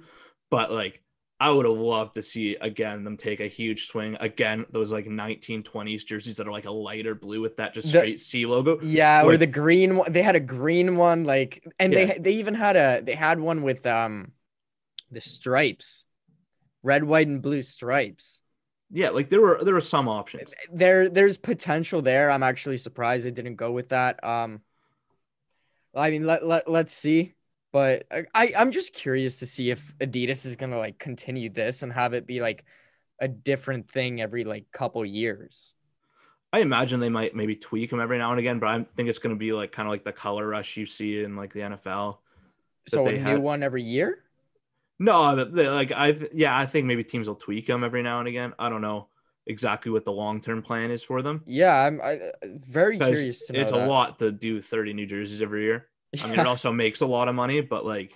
[0.52, 1.02] But like
[1.42, 4.66] I would have loved to see again them take a huge swing again.
[4.72, 8.20] Those like 1920s jerseys that are like a lighter blue with that just The- straight
[8.20, 8.80] C logo.
[8.82, 9.24] Yeah.
[9.24, 10.12] Or the green one.
[10.12, 11.24] They had a green one.
[11.24, 12.06] Like, and Yeah.
[12.06, 14.34] they, they even had a, they had one with, um,
[15.12, 16.06] the stripes,
[16.84, 18.40] red, white, and blue stripes.
[18.92, 20.54] Yeah, like there were there were some options.
[20.72, 22.30] there there's potential there.
[22.30, 24.24] I'm actually surprised they didn't go with that.
[24.24, 24.62] Um
[25.96, 27.36] I mean let, let let's see.
[27.72, 31.94] But I, I'm just curious to see if Adidas is gonna like continue this and
[31.94, 32.66] have it be like
[33.20, 35.74] a different thing every like couple years.
[36.52, 39.20] I imagine they might maybe tweak them every now and again, but I think it's
[39.20, 41.60] going to be like kind of like the color rush you see in like the
[41.60, 42.18] NFL.
[42.88, 44.24] So a new had- one every year?
[44.98, 48.20] No, the, the, like I yeah, I think maybe teams will tweak them every now
[48.20, 48.54] and again.
[48.58, 49.09] I don't know
[49.50, 51.44] exactly what the long term plan is for them.
[51.46, 53.60] Yeah, I'm I, very 'Cause curious to know.
[53.62, 53.86] It's that.
[53.86, 55.88] a lot to do 30 new jerseys every year.
[56.24, 58.14] I mean, it also makes a lot of money, but like,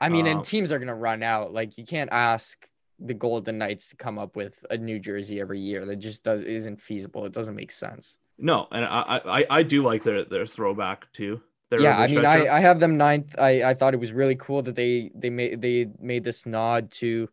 [0.00, 1.52] I mean, um, and teams are gonna run out.
[1.52, 2.68] Like you can't ask
[3.00, 5.84] the Golden Knights to come up with a new jersey every year.
[5.86, 7.24] That just does isn't feasible.
[7.26, 8.18] It doesn't make sense.
[8.38, 11.40] no, and I I, I do like their their throwback too.
[11.70, 13.34] Their yeah, I mean, I, I have them ninth.
[13.38, 16.90] I, I thought it was really cool that they they made they made this nod
[16.92, 17.28] to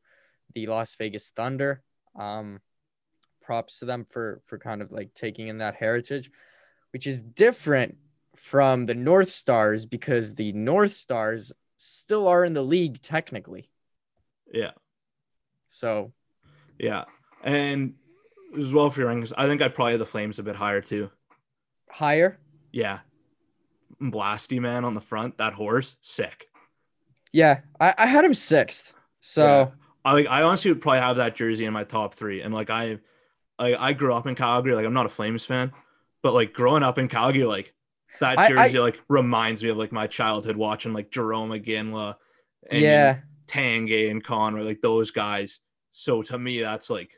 [0.53, 1.81] the Las Vegas Thunder.
[2.19, 2.60] Um,
[3.45, 6.31] props to them for for kind of like taking in that heritage,
[6.91, 7.97] which is different
[8.36, 13.69] from the North Stars because the North Stars still are in the league technically.
[14.51, 14.71] yeah.
[15.67, 16.12] So
[16.79, 17.05] Yeah.
[17.43, 17.93] And
[18.58, 20.81] as well for your rankings, I think I'd probably have the Flames a bit higher
[20.81, 21.10] too.
[21.89, 22.38] higher.
[22.71, 22.99] Yeah.
[24.01, 26.47] Blasty man on the front, that horse, sick.
[27.31, 28.93] Yeah, I, I had him sixth.
[29.21, 29.67] So Yeah.
[30.03, 32.41] I like I honestly would probably have that jersey in my top three.
[32.41, 32.99] And like I
[33.58, 35.72] I, I grew up in Calgary, like I'm not a Flames fan,
[36.22, 37.74] but like growing up in Calgary, like
[38.20, 42.15] that I- I- jersey like reminds me of like my childhood watching like Jarome Iginla
[42.70, 45.60] and yeah, Tanguay and Conroy, like those guys.
[45.94, 47.12] So to me, that's like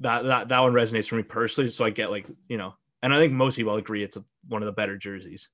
[0.00, 1.70] that that that one resonates for me personally.
[1.70, 4.66] So I get like you know, and I think most people agree it's one of
[4.66, 5.50] the better jerseys.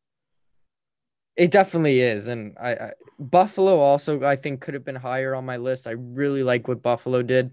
[1.37, 5.45] It definitely is, and I, I Buffalo also I think could have been higher on
[5.45, 5.87] my list.
[5.87, 7.51] I really like what Buffalo did.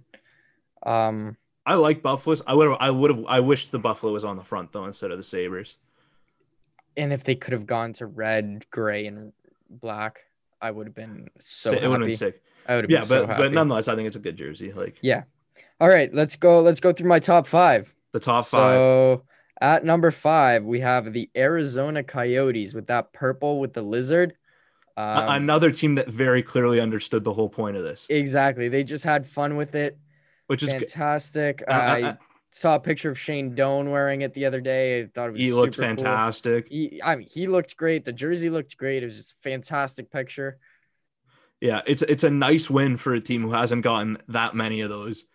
[0.84, 2.42] Um, I like Buffalo's.
[2.48, 2.78] I would have.
[2.80, 3.26] I would have.
[3.28, 5.78] I wished the Buffalo was on the front though instead of the Sabres.
[6.98, 9.32] and if they could have gone to red, gray, and
[9.70, 10.22] black,
[10.62, 12.42] I would have been so it would have been sick.
[12.68, 13.42] I would have Yeah, been so but happy.
[13.44, 14.72] but nonetheless, I think it's a good jersey.
[14.74, 15.24] Like yeah.
[15.80, 16.62] All right, let's go.
[16.62, 17.94] Let's go through my top five.
[18.12, 18.82] the top five.
[18.84, 19.24] So
[19.62, 24.34] at number five, we have the Arizona Coyotes with that purple with the lizard.
[24.98, 28.68] Um, Another team that very clearly understood the whole point of this, exactly.
[28.68, 29.98] They just had fun with it.
[30.48, 31.64] Which is Fantastic.
[31.68, 32.18] uh, I
[32.52, 35.02] saw a picture of Shane Doan wearing it the other day.
[35.02, 35.96] I thought it was he looked super cool.
[35.96, 36.68] fantastic.
[36.68, 38.06] He, I mean, he looked great.
[38.06, 39.04] The jersey looked great.
[39.04, 40.60] It was just a fantastic picture.
[41.62, 44.90] Yeah, it's it's a nice win for a team who hasn't gotten that many of
[44.90, 45.26] those,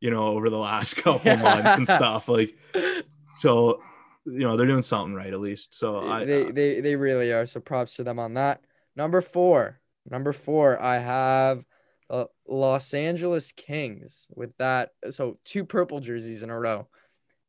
[0.00, 2.28] you know, over the last couple months and stuff.
[2.28, 2.56] Like,
[3.36, 3.82] so
[4.24, 5.74] you know they're doing something right at least.
[5.74, 7.46] So I, they, uh, they they really are.
[7.46, 8.62] So props to them on that.
[8.96, 9.80] Number four.
[10.08, 11.64] Number four, I have
[12.12, 14.90] uh, Los Angeles Kings with that.
[15.10, 16.86] So two purple jerseys in a row.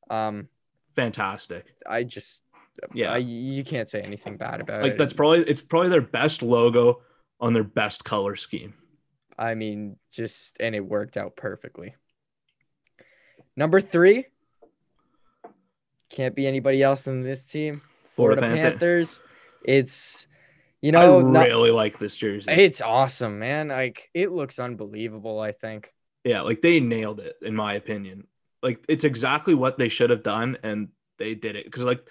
[0.10, 0.48] Um,
[0.96, 1.66] fantastic.
[1.88, 2.44] I just
[2.94, 4.98] Yeah, I, you can't say anything bad about like it.
[4.98, 7.02] that's probably it's probably their best logo
[7.40, 8.74] on their best color scheme.
[9.38, 11.96] I mean, just and it worked out perfectly.
[13.56, 14.28] Number three.
[16.10, 17.82] Can't be anybody else than this team.
[18.12, 18.70] Florida, Florida Panther.
[18.70, 19.20] Panthers.
[19.66, 20.28] It's
[20.84, 22.52] You know, I not- really like this jersey.
[22.52, 23.70] it's awesome, man.
[23.70, 25.40] Like it looks unbelievable.
[25.40, 25.94] I think.
[26.26, 28.28] yeah, like they nailed it in my opinion.
[28.62, 31.64] Like it's exactly what they should have done, and they did it.
[31.64, 32.06] Because like,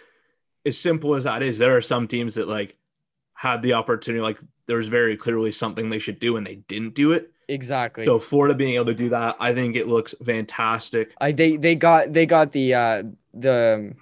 [0.64, 2.78] as simple as that is, there are some teams that like
[3.35, 4.22] had the opportunity.
[4.22, 7.30] Like there was very clearly something they should do, and they didn't do it.
[7.48, 8.06] Exactly.
[8.06, 11.12] So Florida being able to do that, I think it looks fantastic.
[11.20, 13.02] I they they got they got the uh
[13.35, 13.94] the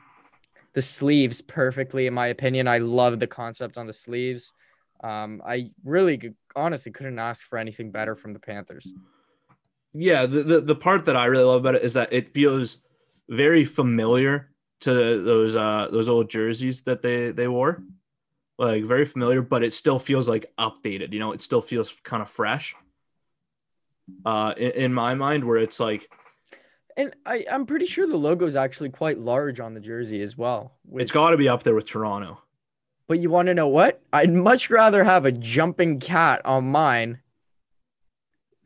[0.75, 2.69] the sleeves perfectly in my opinion.
[2.69, 4.53] I love the concept on the sleeves.
[5.03, 8.93] Um I really could- honestly couldn't ask for anything better from the Panthers.
[9.93, 12.79] Yeah, the, the the part that I really love about it is that it feels
[13.29, 17.83] very familiar to those uh those old jerseys that they they wore.
[18.59, 22.21] Like very familiar, but it still feels like updated, you know, it still feels kind
[22.23, 22.75] of fresh.
[24.25, 26.11] Uh in, in my mind where it's like
[26.97, 30.37] And I I'm pretty sure the logo is actually quite large on the jersey as
[30.37, 30.79] well.
[30.95, 32.43] It's got to be up there with Toronto.
[33.11, 34.01] But you want to know what?
[34.13, 37.19] I'd much rather have a jumping cat on mine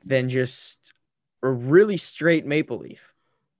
[0.05, 0.93] than just
[1.43, 3.15] a really straight maple leaf.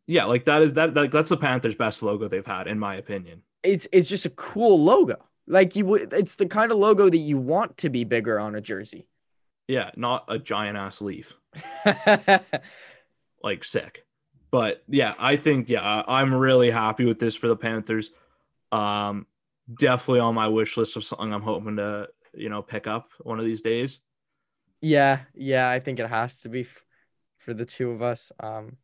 [0.07, 2.97] Yeah, like that is that like that's the Panthers best logo they've had in my
[2.97, 3.41] opinion.
[3.63, 5.25] It's it's just a cool logo.
[5.47, 8.55] Like you would it's the kind of logo that you want to be bigger on
[8.55, 9.09] a jersey.
[9.67, 11.33] Yeah, not a giant ass leaf.
[13.43, 14.05] like sick.
[14.51, 18.11] But yeah, I think yeah, I'm really happy with this for the Panthers.
[18.71, 19.27] Um,
[19.73, 23.39] definitely on my wish list of something I'm hoping to you know pick up one
[23.39, 24.01] of these days.
[24.81, 26.85] yeah, yeah, I think it has to be f-
[27.39, 28.33] for the two of us.
[28.41, 28.77] Um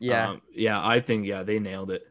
[0.00, 2.06] Yeah, um, yeah, I think yeah they nailed it.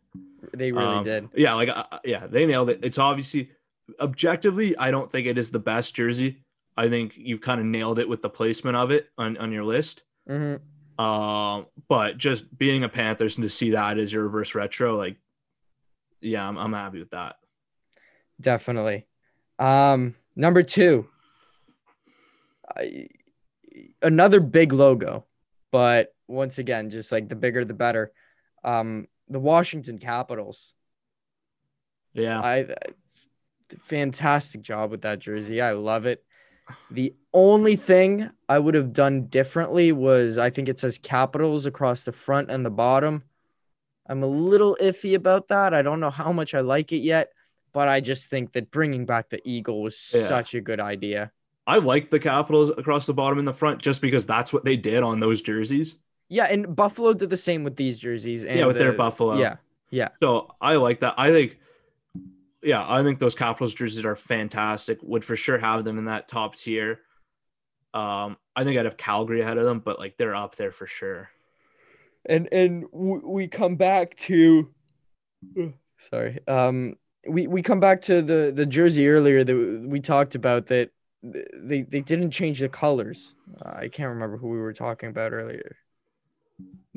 [0.56, 1.30] they really um, did.
[1.36, 2.80] Yeah, like uh, yeah, they nailed it.
[2.84, 3.52] It's obviously
[4.00, 6.44] objectively, I don't think it is the best jersey.
[6.78, 9.66] I think you've kind of nailed it with the placement of it on, on your
[9.66, 10.04] list.
[10.28, 10.56] hmm
[10.98, 15.18] Um, but just being a Panthers and to see that as your reverse retro, like,
[16.22, 17.36] yeah, I'm, I'm happy with that.
[18.40, 19.06] Definitely.
[19.58, 21.08] Um, number two,
[22.76, 23.08] I,
[24.02, 25.26] another big logo,
[25.72, 28.12] but once again, just like the bigger the better.
[28.64, 30.74] Um, the Washington Capitals.
[32.14, 32.76] Yeah, I, I
[33.80, 35.62] fantastic job with that jersey.
[35.62, 36.24] I love it.
[36.92, 42.04] The only thing I would have done differently was I think it says Capitals across
[42.04, 43.24] the front and the bottom.
[44.10, 45.74] I'm a little iffy about that.
[45.74, 47.32] I don't know how much I like it yet,
[47.72, 50.24] but I just think that bringing back the eagle was Yeah.
[50.24, 51.32] such a good idea.
[51.68, 54.76] I like the Capitals across the bottom and the front just because that's what they
[54.76, 55.96] did on those jerseys.
[56.28, 58.44] Yeah, and Buffalo did the same with these jerseys.
[58.44, 59.38] And yeah, with their Buffalo.
[59.38, 59.58] Yeah,
[59.92, 60.10] Yeah.
[60.22, 61.14] So I like that.
[61.18, 61.60] I think,
[62.64, 64.98] yeah, I think those Capitals jerseys are fantastic.
[65.04, 67.02] Would for sure have them in that top tier.
[67.94, 70.88] Um, I think I'd have Calgary ahead of them, but like they're up there for
[70.88, 71.30] sure.
[72.26, 74.70] And and we come back to
[75.98, 76.96] sorry um
[77.28, 80.90] we we come back to the the jersey earlier that we talked about that
[81.22, 83.36] they they didn't change the colors.
[83.66, 85.76] Uh, i can't remember who we were talking about earlier.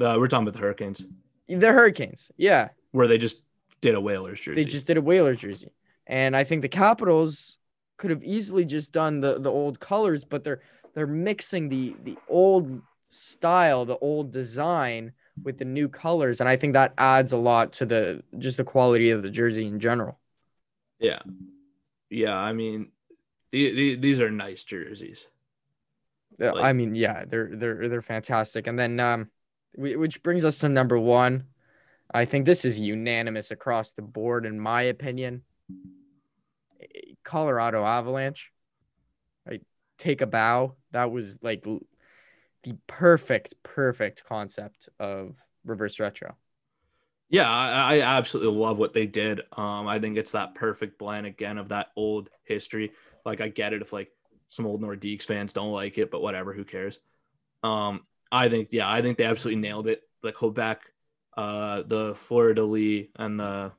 [0.00, 1.04] Uh, we're talking about the Hurricanes,
[1.48, 2.68] the hurricanes yeah.
[2.92, 3.42] Where they just
[3.80, 4.62] did a Whalers jersey.
[4.62, 5.72] they just did a whaler jersey.
[6.06, 7.58] And i think the capitals
[7.96, 10.60] could have easily just done the the old colors but they're
[10.94, 12.80] they're mixing the the old
[13.12, 17.72] style the old design with the new colors and i think that adds a lot
[17.72, 20.18] to the just the quality of the jersey in general.
[20.98, 21.18] Yeah,
[22.10, 22.34] yeah.
[22.34, 22.92] I mean,
[23.50, 25.26] the, the, these are nice jerseys.
[26.38, 28.66] Like- i mean yeah they're they're they're fantastic.
[28.66, 29.30] And then um
[29.76, 31.44] we, which brings us to number one.
[32.14, 35.42] I think this is unanimous across the board in my opinion.
[36.80, 38.50] Eh, colorado avalanche.
[39.46, 39.62] Right
[39.98, 40.76] take a bow.
[40.92, 41.64] That was like
[42.64, 46.36] the perfect perfect concept of reverse retro
[47.28, 49.40] Yeah, I, I absolutely love what they did.
[49.52, 52.92] Um, I think it's that perfect blend again of that old history.
[53.24, 54.10] Like I get it if like
[54.48, 56.98] some old Nordiques fans don't like it, but whatever, who cares?
[57.62, 60.02] Um, I think yeah, I think they absolutely nailed it.
[60.22, 60.80] The Quebec,
[61.36, 63.72] uh, the fleur-de-lis, and the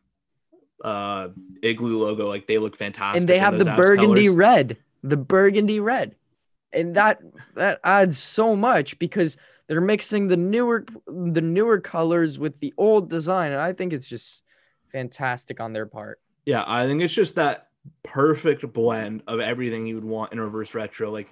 [0.83, 1.29] uh
[1.61, 3.19] igloo logo, like they look fantastic.
[3.21, 4.35] and they have the burgundy colors.
[4.35, 6.15] red the burgundy red
[6.73, 7.19] and that
[7.55, 13.09] that adds so much because they're mixing the newer the newer colors with the old
[13.09, 14.43] design and i think it's just
[14.91, 17.67] fantastic on their part Yeah, I think it's just that
[18.03, 21.11] perfect blend of everything you would want in reverse retro.
[21.11, 21.31] Like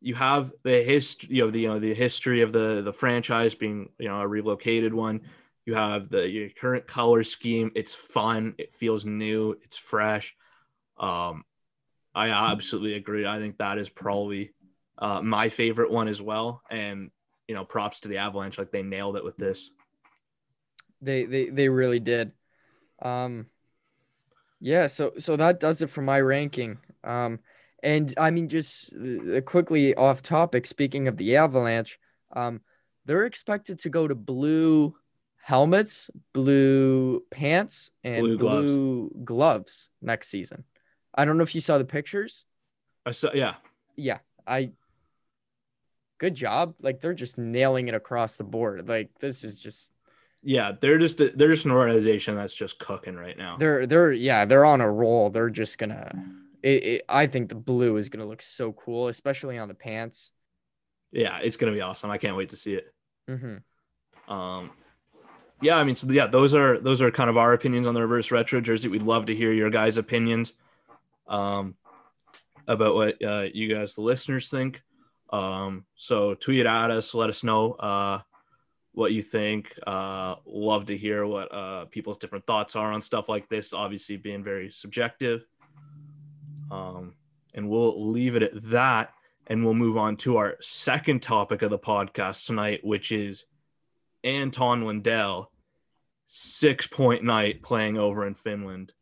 [0.00, 3.54] you have the history, you know, the you know the history of the the franchise
[3.54, 5.22] being you know a relocated one.
[5.64, 7.70] You have the your current color scheme.
[7.74, 8.54] It's fun.
[8.58, 9.52] It feels new.
[9.62, 10.34] It's fresh.
[10.98, 11.44] Um,
[12.14, 13.26] I absolutely agree.
[13.26, 14.52] I think that is probably
[15.02, 16.62] uh, my favorite one as well.
[16.70, 17.10] And
[17.48, 18.56] you know, props to the Avalanche.
[18.56, 19.70] Like they nailed it with this.
[21.02, 22.30] they they they really did
[23.02, 23.46] um
[24.60, 27.40] yeah so so that does it for my ranking Um,
[27.82, 31.98] and I mean, just uh, quickly off topic, speaking of the Avalanche,
[32.30, 32.60] um,
[33.06, 34.94] they're expected to go to blue
[35.42, 39.24] helmets, blue pants, and Blue blue, gloves.
[39.24, 39.90] gloves.
[40.00, 40.62] next season.
[41.12, 42.44] I don't know if you saw the pictures.
[43.04, 43.54] I saw, yeah,
[43.96, 44.70] Yeah, I.
[46.22, 46.76] Good job.
[46.80, 48.88] Like they're just nailing it across the board.
[48.88, 49.90] Like this is just
[50.40, 50.70] yeah.
[50.80, 53.56] They're just they're just an organization that's just cooking right now.
[53.56, 55.30] they're they're yeah they're on a roll.
[55.30, 56.12] They're just gonna.
[56.62, 60.30] It, it, I think the blue is gonna look so cool, especially on the pants.
[61.10, 62.08] Yeah, it's gonna be awesome.
[62.08, 62.94] I can't wait to see it.
[63.26, 63.56] hmm
[64.32, 64.70] Um,
[65.60, 68.00] yeah, I mean, so yeah, those are those are kind of our opinions on the
[68.00, 68.88] reverse retro jersey.
[68.88, 70.52] We'd love to hear your guys' opinions
[71.26, 71.74] um,
[72.68, 74.84] about what uh, you guys, the listeners, think.
[75.32, 78.20] Um, so tweet at us, let us know uh,
[78.92, 79.72] what you think.
[79.86, 83.72] Uh, love to hear what uh, people's different thoughts are on stuff like this.
[83.72, 85.44] Obviously, being very subjective.
[86.70, 87.14] Um,
[87.54, 89.12] and we'll leave it at that,
[89.46, 93.44] and we'll move on to our second topic of the podcast tonight, which is
[94.24, 95.50] Anton Lundell,
[96.26, 98.92] six point night playing over in Finland.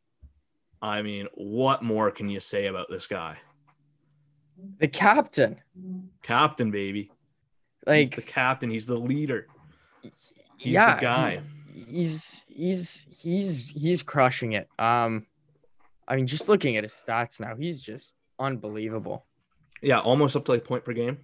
[0.83, 3.37] I mean, what more can you say about this guy?
[4.79, 5.61] The captain,
[6.23, 7.11] Captain, baby.
[7.87, 8.71] like he's the captain.
[8.71, 9.47] He's the leader.
[10.03, 11.41] He's yeah, the guy.
[11.73, 14.69] he's he's he's he's crushing it.
[14.79, 15.27] Um,
[16.07, 19.27] I mean, just looking at his stats now, he's just unbelievable.
[19.83, 21.19] Yeah, almost up to like point per game.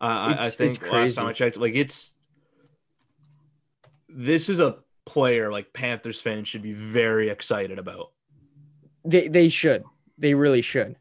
[0.00, 2.12] Uh, I, I think last time I checked, like it's
[4.08, 8.12] this is a player like Panthers fans should be very excited about.
[9.04, 9.84] They they should.
[10.18, 10.96] They really should.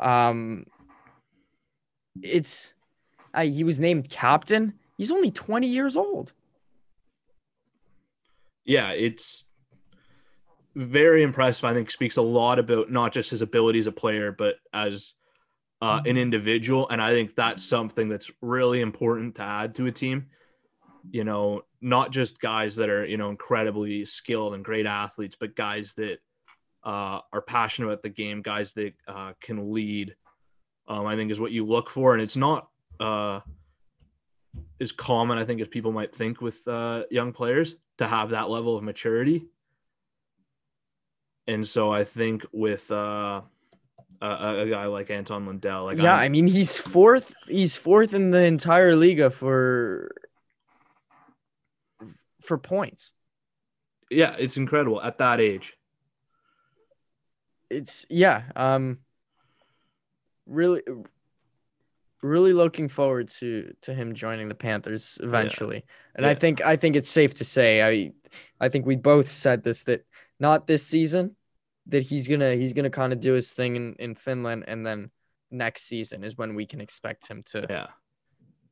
[0.00, 0.66] Um,
[2.22, 2.74] it's
[3.34, 4.74] uh, he was named captain.
[4.96, 6.32] He's only twenty years old.
[8.64, 9.44] yeah, it's
[10.76, 11.64] very impressive.
[11.64, 15.14] I think speaks a lot about not just his ability as a player, but as
[15.82, 16.88] uh, an individual.
[16.88, 20.26] And I think that's something that's really important to add to a team.
[21.10, 25.56] You know, not just guys that are you know incredibly skilled and great athletes, but
[25.56, 26.18] guys that
[26.84, 30.14] uh, are passionate about the game, guys that uh, can lead.
[30.88, 32.68] Um, I think is what you look for, and it's not
[32.98, 33.40] uh,
[34.80, 38.50] as common, I think, as people might think with uh, young players to have that
[38.50, 39.46] level of maturity.
[41.46, 43.42] And so I think with uh,
[44.20, 47.32] a, a guy like Anton Lundell, like yeah, I'm- I mean he's fourth.
[47.46, 50.10] He's fourth in the entire Liiga for
[52.40, 53.12] for points.
[54.10, 55.76] yeah, it's incredible at that age.
[57.70, 58.42] It's yeah.
[58.56, 58.98] Um,
[60.46, 60.82] really,
[62.22, 65.84] really looking forward to to him joining the Panthers eventually.
[66.14, 68.12] And I think I think it's safe to say I
[68.60, 70.04] I think we both said this that
[70.38, 71.36] not this season
[71.86, 75.10] that he's gonna he's gonna kind of do his thing in in Finland and then
[75.50, 77.86] next season is when we can expect him to Yeah,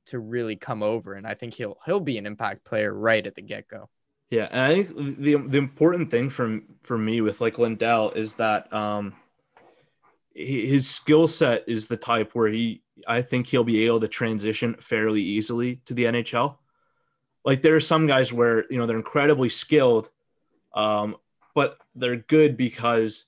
[0.07, 3.35] to really come over and I think he'll he'll be an impact player right at
[3.35, 3.89] the get go.
[4.31, 8.35] Yeah, and I think the the important thing from for me with like Lundell is
[8.35, 9.15] that um,
[10.35, 14.77] his skill set is the type where he I think he'll be able to transition
[14.81, 16.57] fairly easily to the NHL.
[17.45, 20.11] Like there are some guys where you know they're incredibly skilled,
[20.75, 21.17] um,
[21.55, 23.25] but they're good because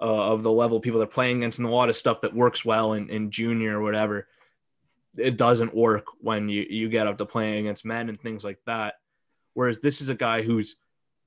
[0.00, 2.64] uh, of the level people they're playing against and a lot of stuff that works
[2.64, 4.28] well in, in junior or whatever.
[5.16, 8.60] It doesn't work when you you get up to playing against men and things like
[8.66, 8.94] that.
[9.54, 10.76] Whereas this is a guy who's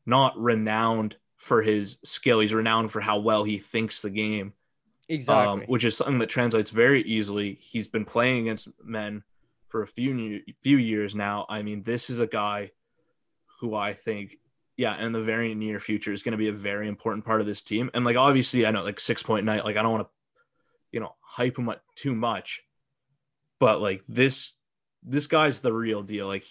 [0.05, 4.53] not renowned for his skill; he's renowned for how well he thinks the game
[5.09, 5.63] Exactly.
[5.63, 7.57] um, which is something that translates very easily.
[7.61, 9.23] He's been playing against men
[9.67, 11.45] for a few new, few years now.
[11.49, 12.71] I mean, this is a guy
[13.59, 14.37] who I think,
[14.77, 17.47] yeah, in the very near future is going to be a very important part of
[17.47, 17.89] this team.
[17.93, 20.09] And like, obviously, I know like six point night, like I don't want to,
[20.91, 22.61] you know, hype him up too much,
[23.59, 24.53] but like this,
[25.03, 26.27] this guy's the real deal.
[26.27, 26.45] Like,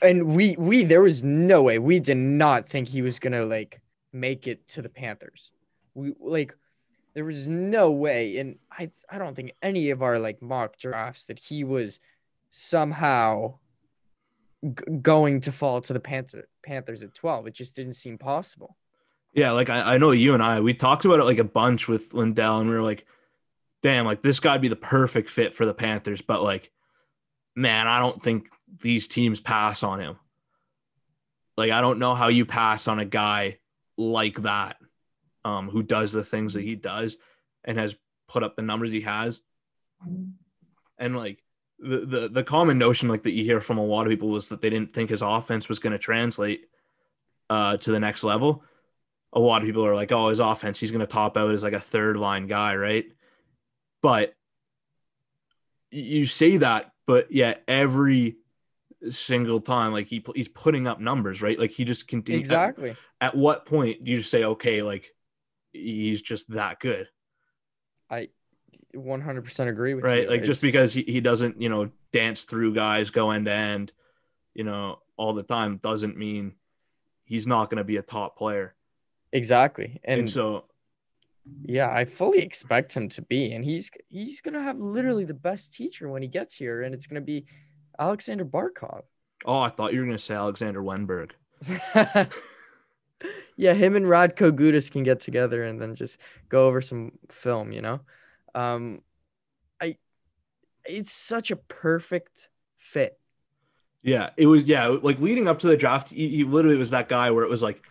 [0.00, 3.80] and we we there was no way we did not think he was gonna like
[4.12, 5.50] make it to the Panthers.
[5.94, 6.54] We like
[7.14, 11.26] there was no way, and I I don't think any of our like mock drafts
[11.26, 12.00] that he was
[12.50, 13.58] somehow
[14.64, 17.46] g- going to fall to the Panther Panthers at twelve.
[17.46, 18.76] It just didn't seem possible.
[19.34, 21.88] Yeah, like I, I know you and I, we talked about it like a bunch
[21.88, 23.06] with Lundell, and we were like,
[23.82, 26.22] damn, like this guy'd be the perfect fit for the Panthers.
[26.22, 26.70] But like,
[27.54, 28.48] man, I don't think
[28.80, 30.16] these teams pass on him.
[31.56, 33.58] Like, I don't know how you pass on a guy
[33.96, 34.76] like that,
[35.44, 37.16] um, who does the things that he does
[37.64, 37.94] and has
[38.28, 39.42] put up the numbers he has.
[40.98, 41.42] And like
[41.78, 44.48] the the, the common notion like that you hear from a lot of people was
[44.48, 46.66] that they didn't think his offense was going to translate
[47.50, 48.64] uh, to the next level
[49.32, 51.62] a lot of people are like, oh, his offense, he's going to top out as
[51.62, 53.06] like a third line guy, right?
[54.02, 54.34] But
[55.90, 58.36] you say that, but yeah, every
[59.10, 61.58] single time, like he he's putting up numbers, right?
[61.58, 62.40] Like he just continues.
[62.40, 62.90] Exactly.
[62.90, 65.12] At, at what point do you just say, okay, like
[65.72, 67.08] he's just that good?
[68.10, 68.28] I
[68.94, 70.24] 100% agree with right?
[70.24, 70.28] you.
[70.28, 73.92] Like just because he, he doesn't, you know, dance through guys, go end to end,
[74.54, 76.52] you know, all the time doesn't mean
[77.24, 78.74] he's not going to be a top player.
[79.32, 80.00] exactly.
[80.04, 80.66] And, And, so,
[81.64, 85.34] yeah, I fully expect him to be and he's he's going to have literally the
[85.34, 87.46] best teacher when he gets here and it's going to be
[87.98, 89.02] Aleksander Barkov.
[89.44, 91.30] oh, I thought you were going to say Alexander Wennberg.
[93.56, 96.18] yeah, him and Radko Gudas can get together and then just
[96.48, 98.00] go over some film, you know.
[98.54, 99.02] Um
[99.80, 99.96] I
[100.84, 103.18] it's such a perfect fit.
[104.02, 104.64] Yeah, it was.
[104.64, 107.50] Yeah, like leading up to the draft, he, he literally was that guy where it
[107.50, 107.82] was like,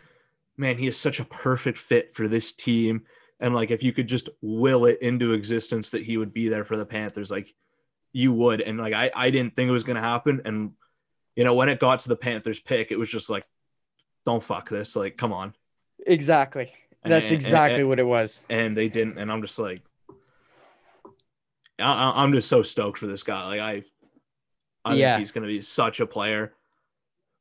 [0.58, 3.04] man, he is such a perfect fit for this team.
[3.40, 6.66] And like, if you could just will it into existence that he would be there
[6.66, 7.54] for the Panthers, like
[8.14, 8.62] you would.
[8.62, 10.42] And like, I, I didn't think it was going to happen.
[10.46, 10.72] And,
[11.36, 13.46] you know, when it got to the Panthers pick, it was just like,
[14.26, 14.96] don't fuck this.
[14.96, 15.54] Like, come on.
[16.06, 16.72] Exactly.
[17.04, 18.42] And- That's and- exactly and- what it was.
[18.50, 19.18] and they didn't.
[19.18, 19.82] And I'm just like,
[21.80, 23.44] I, I'm just so stoked for this guy.
[23.46, 23.84] Like I,
[24.86, 25.14] I Yeah.
[25.16, 26.54] think he's gonna be such a player.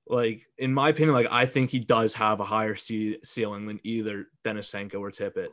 [0.07, 3.81] Like in my opinion, like I think he does have a higher ce- ceiling than
[3.85, 5.49] either Denisenko or Tippett.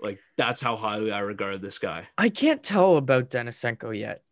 [0.00, 2.08] Like that's how highly I regard this guy.
[2.18, 4.22] I can't tell about Denisenko yet.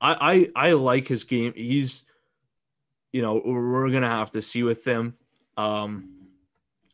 [0.00, 1.52] I I, I like his game.
[1.54, 2.04] He's,
[3.12, 5.14] you know, we're gonna have to see with him.
[5.56, 6.18] Um,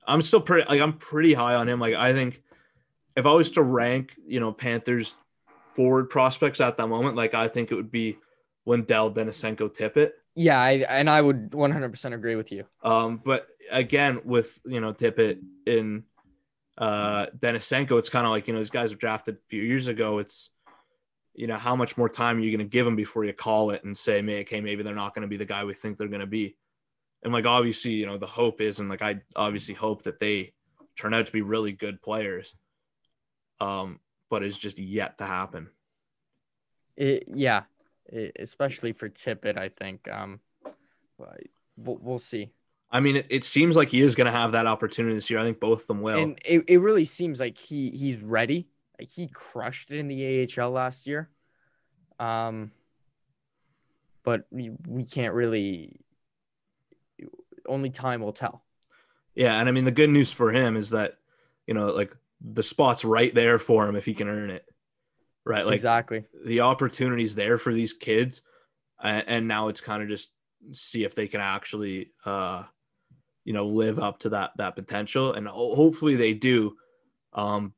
[0.06, 1.80] I'm still pretty like I'm pretty high on him.
[1.80, 2.42] Like I think
[3.16, 5.14] if I was to rank, you know, Panthers
[5.74, 8.18] forward prospects at that moment, like I think it would be
[8.66, 10.12] Lundell, Denisenko, Tippett.
[10.34, 12.64] Yeah, I, and I would 100% agree with you.
[12.82, 16.04] Um, but again, with you know Tippett in
[16.78, 19.86] uh Denisenko, it's kind of like you know these guys were drafted a few years
[19.86, 20.18] ago.
[20.18, 20.50] It's
[21.34, 23.70] you know how much more time are you going to give them before you call
[23.70, 25.98] it and say, "May okay, maybe they're not going to be the guy we think
[25.98, 26.56] they're going to be."
[27.22, 30.52] And like obviously, you know the hope is, and like I obviously hope that they
[30.96, 32.54] turn out to be really good players.
[33.60, 34.00] Um,
[34.30, 35.68] but it's just yet to happen.
[36.96, 37.62] It, yeah,
[38.12, 40.08] e- especially for Tippett, I think.
[40.10, 40.40] Um,
[41.18, 41.40] but
[41.76, 42.50] we'll, we'll see.
[42.94, 45.40] I mean, it, it seems like he is going to have that opportunity this year.
[45.40, 46.16] I think both of them will.
[46.16, 48.68] And it, it really seems like he he's ready.
[48.98, 51.28] Like he crushed it in the AHL last year.
[52.20, 52.70] Um,
[54.22, 56.00] but we, we can't really.
[57.66, 58.62] Only time will tell.
[59.34, 61.18] Yeah, and I mean the good news for him is that
[61.66, 64.64] you know like the spot's right there for him if he can earn it.
[65.44, 65.66] Right?
[65.66, 66.24] Like exactly.
[66.44, 68.40] the opportunity's there for these kids
[69.02, 70.30] and, and now it's kind of just
[70.72, 72.62] see if they can actually uh
[73.44, 76.76] you know live up to that that potential and ho- hopefully they do.
[77.32, 77.74] Um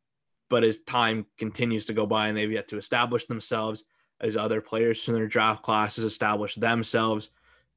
[0.48, 3.84] but as time continues to go by and they've yet to establish themselves
[4.20, 7.30] as other players in their draft classes establish themselves,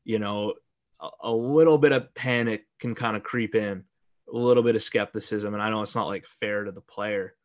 [0.04, 0.54] you know,
[1.02, 3.84] a, a little bit of panic can kind of creep in,
[4.32, 5.54] a little bit of skepticism.
[5.54, 7.36] And I know it's not like fair to the player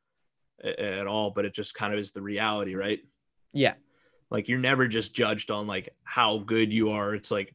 [0.62, 3.00] at all, but it just kind of is the reality, right?
[3.52, 3.74] Yeah.
[4.30, 7.14] Like you're never just judged on like how good you are.
[7.14, 7.54] It's like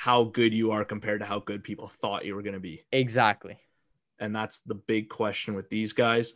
[0.00, 2.82] how good you are compared to how good people thought you were going to be.
[2.90, 3.58] Exactly.
[4.18, 6.32] And that's the big question with these guys.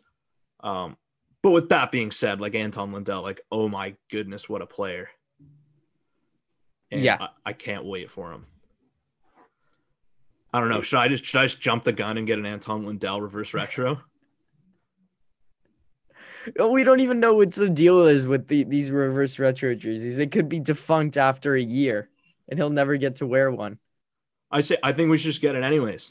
[0.61, 0.99] Um,
[1.41, 5.09] but with that being said, like Anton Lundell, like, oh my goodness, what a player.
[6.91, 7.17] And Yeah.
[7.19, 8.45] I, I can't wait for him.
[10.53, 10.83] I don't know.
[10.83, 13.55] Should I just should I just jump the gun and get an Anton Lundell reverse
[13.55, 14.03] retro?
[16.61, 20.19] We don't even know what the deal is with the, these reverse retro jerseys.
[20.19, 22.11] They could be defunct after a year,
[22.49, 23.79] and he'll never get to wear one.
[24.51, 26.11] I say I think we should just get it anyways.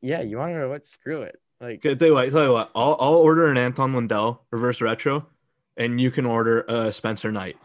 [0.00, 0.84] Yeah, you want to know what?
[0.84, 1.40] Screw it.
[1.60, 5.26] Like, tell you what, tell you what, I'll I'll order an Anton Lundell reverse retro,
[5.76, 7.56] and you can order a Spencer Knight,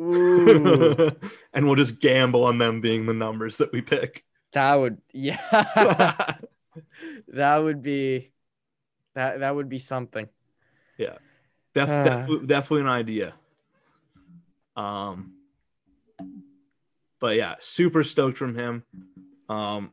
[0.00, 1.10] ooh,
[1.52, 4.24] and we'll just gamble on them being the numbers that we pick.
[4.52, 5.36] that would, yeah,
[7.28, 8.32] that would be,
[9.14, 10.28] that that would be something.
[10.98, 12.02] Def, Ah.
[12.02, 13.34] definitely, definitely an idea.
[14.78, 15.32] Um,
[17.20, 18.84] but yeah, super stoked from him.
[19.48, 19.90] Um,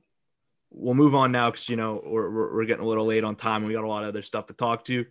[0.69, 3.65] we'll move on now because you know we're, we're getting a little late on time.
[3.65, 5.05] We got a lot of other stuff to talk to.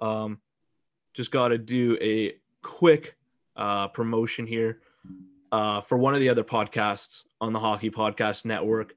[0.00, 0.40] Um,
[1.14, 3.16] just got to do a quick
[3.56, 4.80] uh, promotion here
[5.52, 8.96] uh, for one of the other podcasts on the Hockey Podcast Network.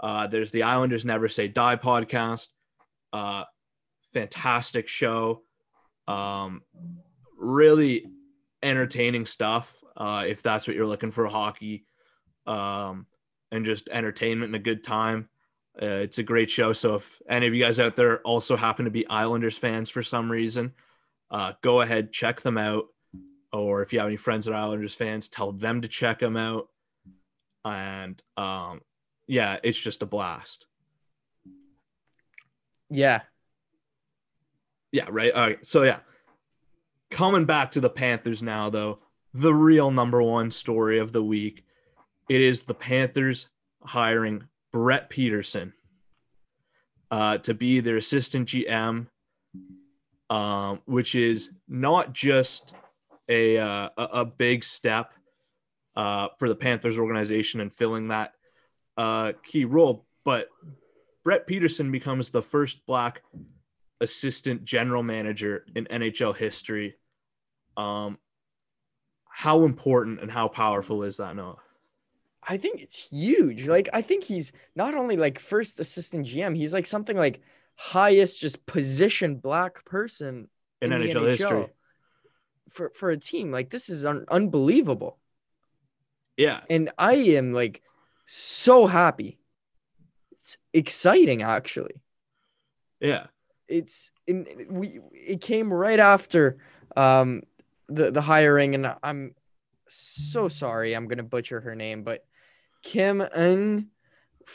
[0.00, 2.48] Uh, there's the Islanders Never Say Die podcast.
[3.12, 3.44] Uh,
[4.14, 5.42] fantastic show.
[6.06, 6.62] Um,
[7.36, 8.06] really
[8.62, 9.76] entertaining stuff.
[9.96, 11.84] Uh, if that's what you're looking for, hockey.
[12.46, 13.06] um,
[13.50, 15.28] and just entertainment and a good time.
[15.80, 16.72] Uh, it's a great show.
[16.72, 20.02] So if any of you guys out there also happen to be Islanders fans for
[20.02, 20.72] some reason,
[21.30, 22.86] uh, go ahead check them out.
[23.52, 26.36] Or if you have any friends that are Islanders fans, tell them to check them
[26.36, 26.68] out.
[27.64, 28.80] And um,
[29.26, 30.66] yeah, it's just a blast.
[32.90, 33.22] Yeah.
[34.92, 35.32] Yeah, right.
[35.32, 35.66] All right.
[35.66, 36.00] So yeah,
[37.10, 38.98] coming back to the Panthers now, though,
[39.34, 41.64] the real number one story of the week.
[42.28, 43.48] It is the Panthers
[43.82, 45.72] hiring Brett Peterson
[47.10, 49.06] uh, to be their assistant GM,
[50.30, 52.72] um, which is not just
[53.28, 55.12] a uh, a big step
[55.96, 58.32] uh, for the Panthers organization and filling that
[58.96, 60.48] uh, key role, but
[61.24, 63.22] Brett Peterson becomes the first black
[64.00, 66.96] assistant general manager in NHL history.
[67.76, 68.18] Um,
[69.28, 71.58] how important and how powerful is that, Noah?
[72.42, 73.66] I think it's huge.
[73.66, 77.40] Like I think he's not only like first assistant GM, he's like something like
[77.76, 80.48] highest just position black person
[80.80, 81.66] in, in NHL, NHL, history
[82.68, 83.50] for for a team.
[83.50, 85.18] Like this is un- unbelievable.
[86.36, 86.60] Yeah.
[86.70, 87.82] And I am like
[88.26, 89.38] so happy.
[90.32, 92.00] It's exciting actually.
[93.00, 93.26] Yeah.
[93.68, 96.58] It's in we it came right after
[96.96, 97.42] um
[97.88, 99.34] the the hiring and I'm
[99.88, 102.24] so sorry I'm to butcher her name but
[102.82, 103.88] Kim Ng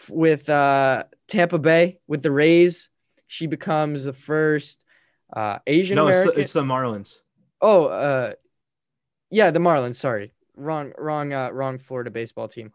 [0.09, 2.89] with uh, Tampa Bay with the Rays.
[3.27, 4.83] She becomes the first
[5.35, 6.07] uh, Asian no.
[6.07, 7.17] It's, it's the, Marlins.
[7.61, 8.33] Oh, uh,
[9.29, 9.95] yeah, the Marlins.
[9.95, 12.71] Sorry, wrong, wrong, uh, wrong Florida baseball team.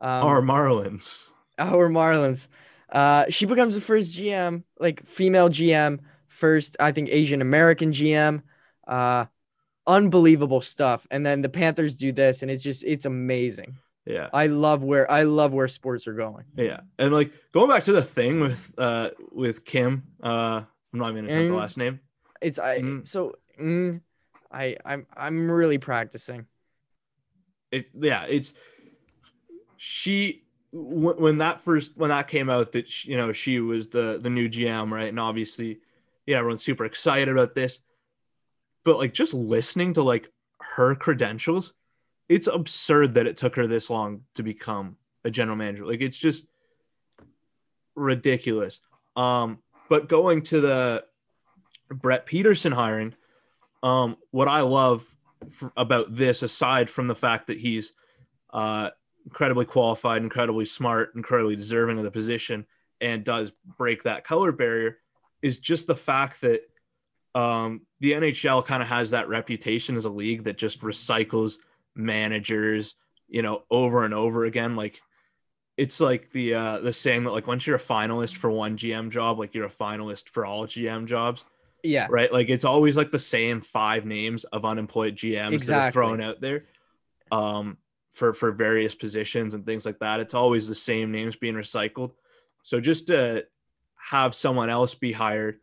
[0.00, 1.30] Um, our Marlins.
[1.58, 2.48] Our Marlins.
[2.92, 8.42] Uh, she becomes the first GM, like female GM, first I think Asian American GM.
[8.86, 9.24] Uh,
[9.86, 11.06] unbelievable stuff.
[11.10, 13.78] And then the Panthers do this, and it's just it's amazing.
[14.04, 14.28] Yeah.
[14.32, 16.44] I love where I love where sports are going.
[16.56, 16.80] Yeah.
[16.98, 20.62] And like going back to the thing with uh with Kim, uh
[20.92, 22.00] I'm not even gonna mm, the last name.
[22.40, 23.06] It's I mm.
[23.06, 24.00] so mm,
[24.50, 26.46] I I'm I'm really practicing.
[27.70, 28.52] It yeah, it's
[29.76, 30.41] she
[30.72, 34.18] w- when that first when that came out that she, you know she was the
[34.20, 35.08] the new GM, right?
[35.08, 35.80] And obviously,
[36.26, 37.78] yeah, everyone's super excited about this.
[38.84, 40.30] But like just listening to like
[40.76, 41.72] her credentials,
[42.28, 45.86] it's absurd that it took her this long to become a general manager.
[45.86, 46.46] Like it's just
[47.94, 48.80] ridiculous.
[49.16, 49.58] Um,
[49.88, 51.04] but going to the
[51.90, 53.14] Brett Peterson hiring,
[53.82, 55.04] um, what I love
[55.42, 57.92] f- about this, aside from the fact that he's
[58.52, 58.90] uh,
[59.24, 62.66] incredibly qualified, incredibly smart, incredibly deserving of the position,
[63.00, 64.98] and does break that color barrier,
[65.42, 66.62] is just the fact that
[67.34, 71.56] um, the NHL kind of has that reputation as a league that just recycles–
[71.94, 72.94] managers,
[73.28, 74.76] you know, over and over again.
[74.76, 75.00] Like
[75.76, 79.10] it's like the uh the saying that like once you're a finalist for one GM
[79.10, 81.44] job, like you're a finalist for all GM jobs.
[81.82, 82.06] Yeah.
[82.08, 82.32] Right.
[82.32, 85.66] Like it's always like the same five names of unemployed GMs exactly.
[85.66, 86.64] that are thrown out there.
[87.30, 87.78] Um
[88.12, 90.20] for for various positions and things like that.
[90.20, 92.12] It's always the same names being recycled.
[92.62, 93.46] So just to
[93.96, 95.60] have someone else be hired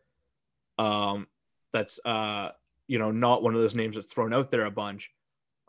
[0.78, 1.26] um
[1.74, 2.48] that's uh
[2.86, 5.10] you know not one of those names that's thrown out there a bunch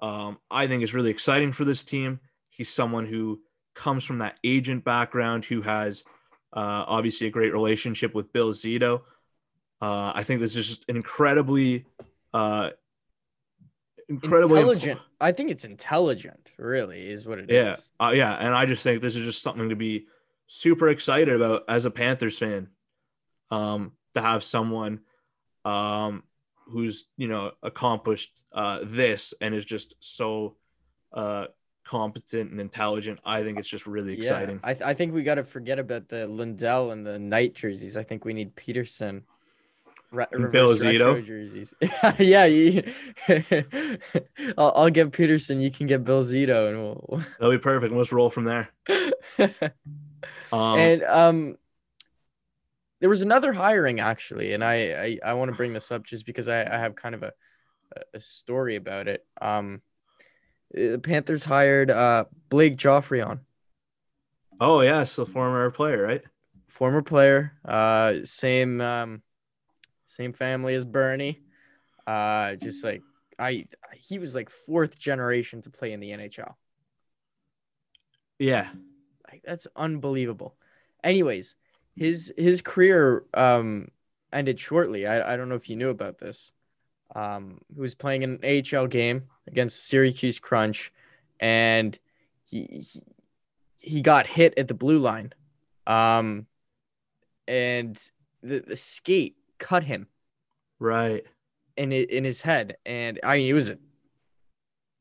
[0.02, 2.20] um, I think is really exciting for this team.
[2.50, 3.40] He's someone who
[3.76, 6.04] comes from that agent background, who has
[6.54, 9.02] uh, obviously a great relationship with Bill Zito.
[9.82, 11.86] Uh, I think this is just an incredibly,
[12.34, 12.72] uh,
[14.12, 15.00] incredibly intelligent.
[15.20, 17.74] I think it's intelligent, really, is what it yeah.
[17.74, 17.90] is.
[18.00, 20.08] yeah, uh, yeah, and I just think this is just something to be
[20.48, 22.68] super excited about as a Panthers fan.
[23.50, 25.02] Um, to have someone
[25.66, 26.24] um,
[26.68, 30.56] who's you know accomplished uh, this and is just so
[31.14, 31.46] uh,
[31.86, 33.20] competent and intelligent.
[33.26, 34.60] I think it's just really exciting.
[34.64, 37.54] Yeah, I, th- I think we got to forget about the Lundell and the Knight
[37.54, 37.98] jerseys.
[37.98, 39.24] I think we need Peterson.
[40.12, 41.74] Re- Bill Zito jerseys.
[42.20, 42.84] yeah, you,
[44.58, 45.62] I'll, I'll get Peterson.
[45.62, 47.24] You can get Bill Zito, and we'll.
[47.40, 47.94] That'll be perfect.
[47.94, 48.70] Let's roll from there.
[50.52, 51.58] um, and um,
[53.00, 56.26] there was another hiring actually, and I I, I want to bring this up just
[56.26, 57.34] because I, I have kind of a
[58.14, 59.26] a story about it.
[59.42, 59.82] Um,
[60.72, 63.40] the Panthers hired uh Blake Geoffrion.
[64.60, 66.22] Oh yes, the former player, right?
[66.68, 69.22] Former player, uh, same um,
[70.12, 71.40] same family as Bernie.
[72.06, 73.02] Uh, just like
[73.40, 76.56] I, he was like fourth generation to play in the NHL.
[78.38, 78.70] Yeah,
[79.32, 80.56] like that's unbelievable.
[81.04, 81.56] Anyways,
[81.96, 83.88] his his career um
[84.34, 85.08] ended shortly.
[85.08, 86.52] I, I don't know if you knew about this.
[87.16, 90.92] Um, he was playing an AHL game against Syracuse Crunch,
[91.40, 91.98] and
[92.44, 93.02] he, he
[93.78, 95.34] he got hit at the blue line,
[95.88, 96.46] um,
[97.48, 98.02] and
[98.44, 100.08] the, the skate cut him
[100.80, 101.24] Right.
[101.78, 103.78] in in his head, and I mean it was a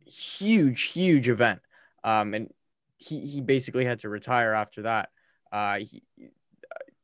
[0.06, 1.60] huge, huge event.
[2.04, 2.52] Um, and
[2.98, 5.08] he he basically had to retire after that.
[5.50, 6.02] Uh, he,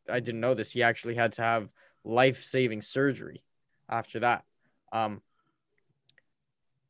[0.09, 0.71] I didn't know this.
[0.71, 1.69] He actually had to have
[2.05, 3.43] life saving surgery
[3.89, 4.45] after that.
[4.93, 5.21] Um,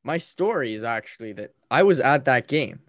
[0.05, 2.81] my story is actually that I was at that game.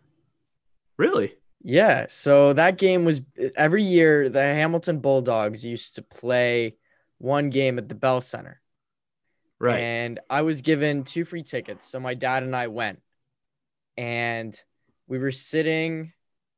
[0.97, 1.35] Really?
[1.63, 3.21] Yeah, so that game was
[3.55, 6.75] every year the Hamilton Bulldogs used to play
[7.17, 8.61] one game at the Bell Center.
[9.59, 9.79] Right.
[9.79, 11.87] And I was given two free tickets.
[11.87, 13.01] So my dad and I went.
[13.97, 14.59] And
[15.07, 16.13] we were sitting,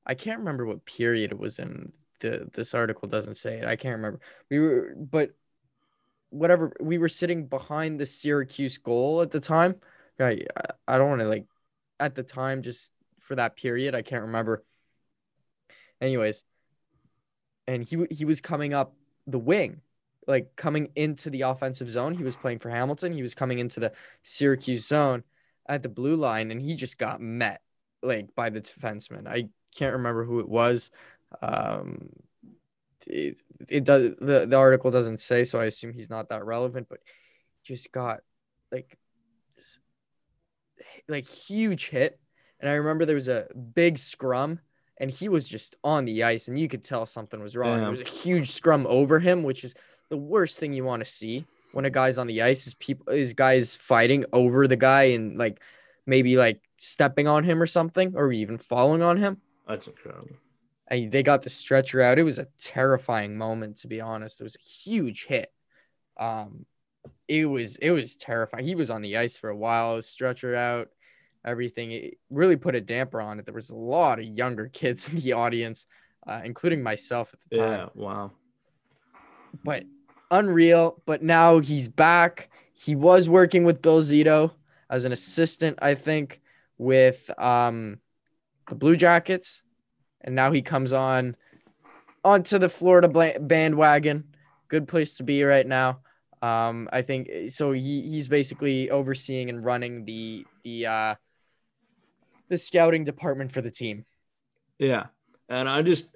[0.06, 1.94] I can't remember what period it was in.
[2.20, 3.66] The this article doesn't say it.
[3.66, 4.20] I can't remember.
[4.50, 5.30] We were but
[6.32, 9.76] whatever, we were sitting behind the Syracuse goal at the time.
[10.20, 10.42] I
[10.86, 11.46] I don't want to like
[11.98, 14.66] at the time just for that period, I can't remember.
[16.02, 16.44] Anyways,
[17.68, 18.94] and he he was coming up
[19.28, 19.80] the wing
[20.30, 22.14] like coming into the offensive zone.
[22.14, 23.12] He was playing for Hamilton.
[23.12, 23.92] He was coming into the
[24.24, 25.24] Syracuse zone
[25.68, 27.62] at the blue line, and he just got met
[28.04, 29.28] like by the defenseman.
[29.28, 30.92] I can't remember who it was.
[31.42, 32.10] Um,
[33.08, 36.88] it, it does the, the article doesn't say, so I assume he's not that relevant,
[36.90, 37.00] but
[37.64, 38.20] just got
[38.72, 38.98] like
[39.58, 39.80] just,
[41.08, 42.20] like huge hit.
[42.60, 44.60] And I remember there was a big scrum
[44.98, 47.80] and he was just on the ice and you could tell something was wrong.
[47.80, 49.74] There was a huge scrum over him, which is
[50.10, 53.10] the worst thing you want to see when a guy's on the ice is people
[53.10, 55.62] is guys fighting over the guy and like
[56.06, 59.38] maybe like stepping on him or something or even falling on him.
[59.68, 60.36] That's incredible.
[60.88, 62.18] And they got the stretcher out.
[62.18, 64.42] It was a terrifying moment to be honest.
[64.42, 65.52] It was a huge hit.
[66.20, 66.66] Um
[67.28, 68.66] it was it was terrifying.
[68.66, 70.90] He was on the ice for a while, stretcher out,
[71.46, 71.92] everything.
[71.92, 73.46] It really put a damper on it.
[73.46, 75.86] There was a lot of younger kids in the audience,
[76.26, 77.90] uh, including myself at the time Yeah.
[77.94, 78.32] Wow.
[79.64, 79.84] but
[80.32, 81.02] unreal.
[81.06, 82.50] But now he's back.
[82.74, 84.52] He was working with Bill Zito
[84.90, 86.42] as an assistant, I think,
[86.78, 88.00] with um
[88.68, 89.64] the Blue Jackets,
[90.22, 91.36] and now he comes on
[92.24, 93.08] onto the Florida
[93.40, 94.24] bandwagon.
[94.68, 96.00] Good place to be right now.
[96.42, 97.72] Um, I think so.
[97.72, 101.16] He he's basically overseeing and running the the uh
[102.48, 104.06] the scouting department for the team.
[104.78, 105.08] Yeah.
[105.50, 106.10] And I just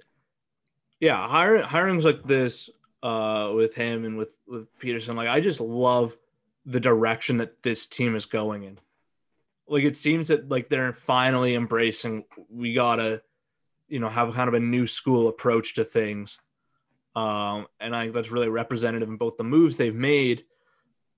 [1.00, 2.70] yeah, hiring hirings like this
[3.04, 6.16] uh with him and with with Peterson, like I just love
[6.64, 8.78] the direction that this team is going in.
[9.68, 13.22] Like it seems that like they're finally embracing we gotta,
[13.88, 16.38] you know, have kind of a new school approach to things.
[17.14, 20.44] Um, and I think that's really representative in both the moves they've made,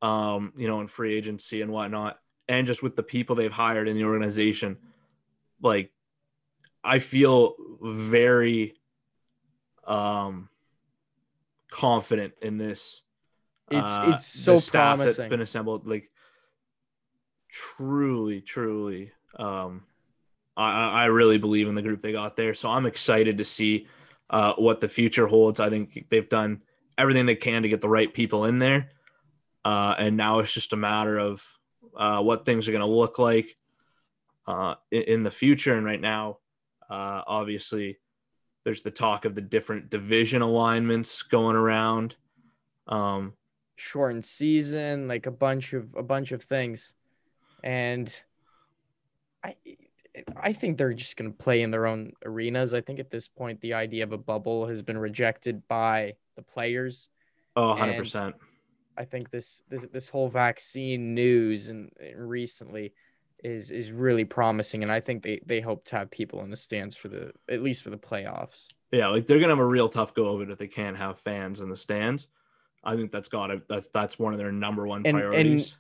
[0.03, 2.18] um, you know, in free agency and whatnot,
[2.49, 4.76] and just with the people they've hired in the organization.
[5.62, 5.93] Like
[6.82, 8.74] I feel very
[9.87, 10.49] um
[11.76, 13.02] confident in this.
[13.70, 15.16] It's uh, it's so staff promising.
[15.16, 15.86] that's been assembled.
[15.86, 16.10] Like
[17.50, 19.84] truly, truly, um,
[20.56, 22.54] I, I I really believe in the group they got there.
[22.54, 23.88] So I'm excited to see
[24.30, 25.60] uh, what the future holds.
[25.60, 26.62] I think they've done
[26.96, 28.90] everything they can to get the right people in there,
[29.64, 31.46] uh, and now it's just a matter of
[31.96, 33.56] uh, what things are going to look like
[34.46, 35.74] uh, in, in the future.
[35.74, 36.38] And right now,
[36.88, 37.98] uh, obviously,
[38.66, 42.16] there's the talk of the different division alignments going around.
[42.88, 43.34] Um,
[43.76, 46.92] shortened season, like a bunch of a bunch of things.
[47.62, 48.12] And
[49.44, 49.54] I
[50.36, 52.74] I think they're just going to play in their own arenas.
[52.74, 56.42] I think at this point the idea of a bubble has been rejected by the
[56.42, 57.08] players.
[57.54, 58.34] oh, 100%.
[58.98, 62.94] I think this this this whole vaccine news and, and recently
[63.45, 66.57] is is really promising and I think they they hope to have people in the
[66.57, 68.66] stands for the at least for the playoffs.
[68.93, 71.18] Yeah, like they're gonna have a real tough go of it if they can't have
[71.18, 72.28] fans in the stands.
[72.82, 75.76] I think that's got to that's that's one of their number one And- and- priorities.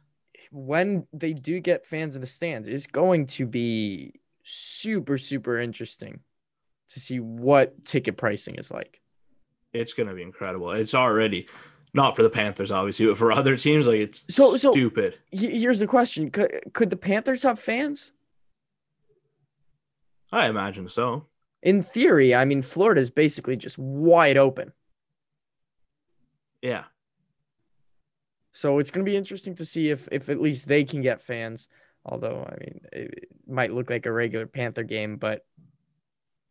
[0.50, 6.20] when they do get fans in the stands, it's going to be super, super interesting
[6.90, 9.00] to see what ticket pricing is like.
[9.72, 10.72] it's gonna be incredible.
[10.72, 11.48] It's already
[11.96, 15.18] not for the Panthers, obviously, but for other teams, like it's So- so- stupid.
[15.30, 18.12] He- Here's the question could, could the Panthers have fans?
[20.30, 21.26] I imagine so.
[21.62, 24.72] In theory, I mean, Florida is basically just wide open.
[26.62, 26.84] Yeah,
[28.52, 31.22] So it's going to be interesting to see if, if at least they can get
[31.22, 31.68] fans.
[32.04, 35.44] Although, I mean, it might look like a regular Panther game, but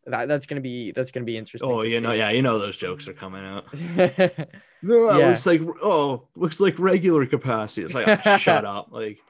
[0.07, 1.69] that, that's going to be that's going to be interesting.
[1.69, 3.65] Oh, you know, yeah, you know those jokes are coming out.
[4.81, 5.27] No, it Yeah.
[5.29, 7.83] looks like oh, looks like regular capacity.
[7.85, 9.17] It's like oh, shut up, like.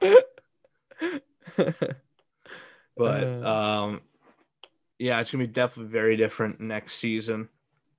[2.96, 3.46] But Uh.
[3.84, 4.00] um,
[4.98, 7.48] yeah, it's gonna be definitely very different next season.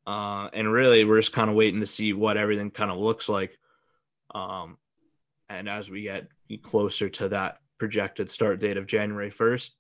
[0.06, 3.28] Uh, and really, we're just kind of waiting to see what everything kind of looks
[3.30, 3.58] like.
[4.34, 4.78] Um,
[5.50, 6.28] and as we get
[6.64, 9.76] closer to that projected start date of January first,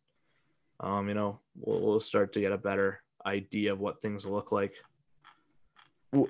[0.79, 4.51] um, you know, we'll, we'll start to get a better idea of what things look
[4.51, 4.73] like.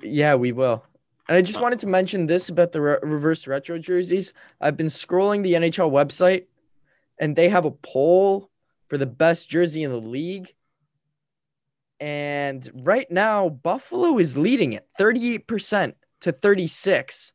[0.02, 0.84] Yeah, we will.
[1.28, 4.32] And I just wanted to mention this about the re- reverse retro jerseys.
[4.60, 6.46] I've been scrolling the NHL website
[7.18, 8.50] and they have a poll
[8.88, 10.54] for the best jersey in the league.
[12.00, 17.32] And right now, Buffalo is leading it 38% to 36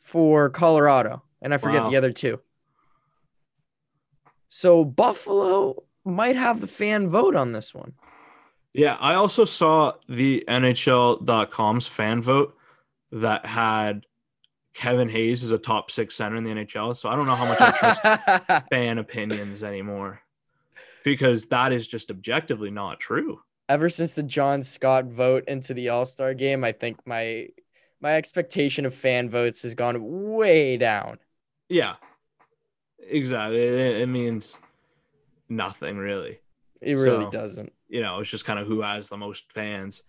[0.00, 1.22] for Colorado.
[1.42, 1.90] And I forget Wow.
[1.90, 2.40] the other two.
[4.48, 7.94] So Buffalo might have the fan vote on this one.
[8.72, 12.56] Yeah, I also saw the NHL.com's fan vote
[13.12, 14.06] that had
[14.74, 16.96] Kevin Hayes as a top six center in the NHL.
[16.96, 18.02] So I don't know how much I trust
[18.70, 20.20] fan opinions anymore
[21.04, 23.40] because that is just objectively not true.
[23.68, 27.48] ever since the John Scott vote into the All Star game, I think my
[28.00, 29.96] my expectation of fan votes has gone
[30.34, 31.18] way down.
[31.68, 31.96] Yeah,
[32.98, 33.60] exactly.
[33.62, 34.56] It, it means
[35.54, 36.38] nothing really.
[36.80, 37.72] It really So, doesn't.
[37.88, 40.02] You know, it's just kind of who has the most fans,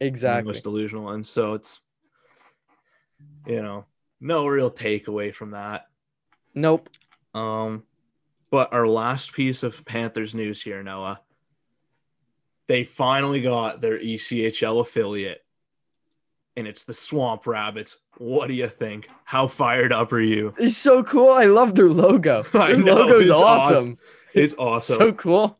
[0.00, 0.48] Exactly.
[0.52, 1.80] most delusional, and so it's
[3.46, 3.84] you know
[4.20, 5.86] no real takeaway from that.
[6.54, 6.88] Nope.
[7.34, 7.82] Um,
[8.50, 11.20] but our last piece of Panthers news here, Noah.
[12.68, 15.44] They finally got their ECHL affiliate,
[16.56, 17.98] and it's the Swamp Rabbits.
[18.18, 19.08] What do you think?
[19.24, 20.54] How fired up are you?
[20.58, 21.30] It's so cool.
[21.30, 22.42] I love their logo.
[22.52, 23.76] Their know, logo's awesome.
[23.76, 23.96] awesome.
[24.34, 24.96] It's awesome.
[24.96, 25.58] So cool.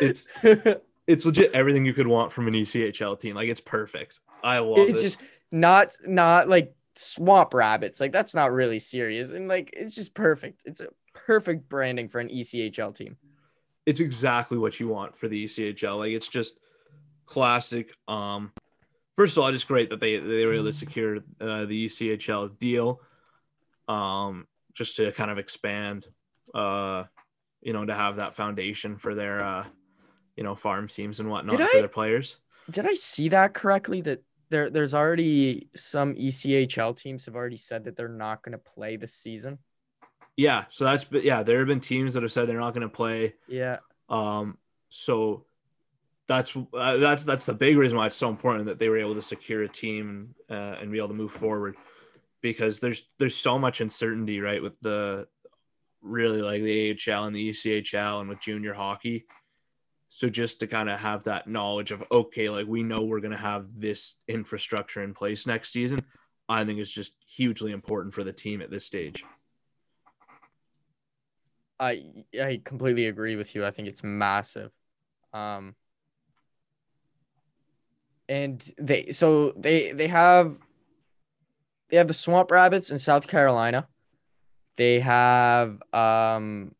[0.00, 0.28] it's
[1.06, 3.34] it's legit everything you could want from an ECHL team.
[3.36, 4.20] Like it's perfect.
[4.42, 4.90] I love it.
[4.90, 5.02] it's it.
[5.02, 5.18] just
[5.50, 8.00] not not like swamp rabbits.
[8.00, 9.30] Like that's not really serious.
[9.30, 10.62] And like it's just perfect.
[10.64, 13.16] It's a perfect branding for an ECHL team.
[13.86, 15.98] it's exactly what you want for the ECHL.
[15.98, 16.58] Like it's just
[17.26, 17.92] classic.
[18.08, 18.52] Um,
[19.14, 22.58] first of all, it's great that they they were able to secure uh, the ECHL
[22.58, 23.00] deal.
[23.88, 26.06] Um, just to kind of expand,
[26.54, 27.04] uh,
[27.62, 29.64] you know, to have that foundation for their uh,
[30.36, 32.38] you know, farm teams and whatnot Did for I- their players.
[32.70, 34.02] Did I see that correctly?
[34.02, 38.58] That there there's already some ECHL teams have already said that they're not going to
[38.58, 39.58] play this season.
[40.36, 42.88] Yeah, so that's but yeah, there have been teams that have said they're not going
[42.88, 43.34] to play.
[43.48, 43.78] Yeah.
[44.08, 44.58] Um,
[44.90, 45.44] so
[46.28, 49.14] that's uh, that's that's the big reason why it's so important that they were able
[49.14, 51.74] to secure a team uh, and be able to move forward
[52.40, 55.26] because there's there's so much uncertainty right with the
[56.02, 59.24] really like the AHL and the ECHL and with junior hockey.
[60.08, 63.36] So just to kind of have that knowledge of okay, like we know we're gonna
[63.36, 66.00] have this infrastructure in place next season,
[66.48, 69.24] I think is just hugely important for the team at this stage.
[71.80, 72.04] I
[72.38, 73.64] I completely agree with you.
[73.64, 74.70] I think it's massive.
[75.32, 75.74] Um
[78.28, 80.58] and they so they they have
[81.88, 83.88] they have the Swamp Rabbits in South Carolina.
[84.76, 86.74] They have um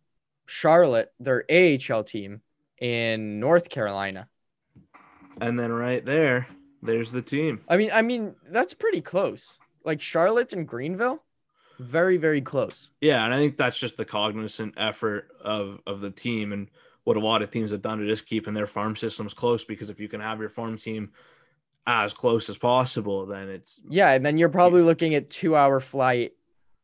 [0.46, 2.42] Charlotte, their AHL team
[2.78, 4.28] in North Carolina.
[5.40, 6.46] And then right there,
[6.82, 7.60] there's the team.
[7.68, 9.58] I mean I mean that's pretty close.
[9.84, 11.22] Like Charlotte and Greenville,
[11.78, 12.90] very very close.
[13.00, 16.70] Yeah, and I think that's just the cognizant effort of of the team and
[17.04, 19.90] what a lot of teams have done to just keeping their farm systems close because
[19.90, 21.10] if you can have your farm team
[21.86, 26.34] as close as possible, then it's Yeah, and then you're probably looking at 2-hour flight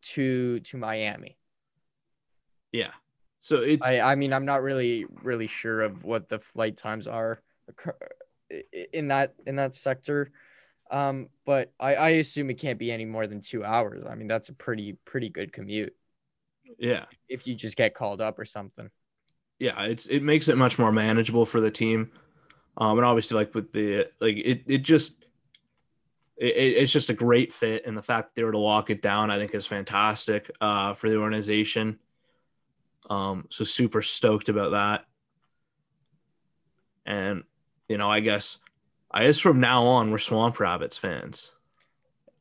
[0.03, 1.36] to to Miami.
[2.72, 2.90] yeah.
[3.40, 7.07] So it's I, I mean, I'm not really really sure of what the flight times
[7.07, 7.96] are occur-
[8.53, 10.32] i- i- in that in that sector,
[10.90, 14.05] um, but I, I assume it can't be any more than two hours.
[14.05, 15.94] I mean, that's a pretty pretty good commute
[16.78, 17.07] yeah.
[17.28, 18.90] if you just get called up or something.
[19.59, 22.11] Yeah, it's it makes it much more manageable for the team.
[22.76, 25.24] Um and obviously like with the like it it just
[26.41, 28.91] it, it- it's just a great fit and the fact that they were to lock
[28.91, 31.99] it down I think is fantastic uh for the organization.
[33.11, 35.05] Um so super stoked about that.
[37.07, 37.45] And
[37.89, 38.59] you know, I guess
[39.11, 41.53] I guess from now on we're Swamp Rabbits fans.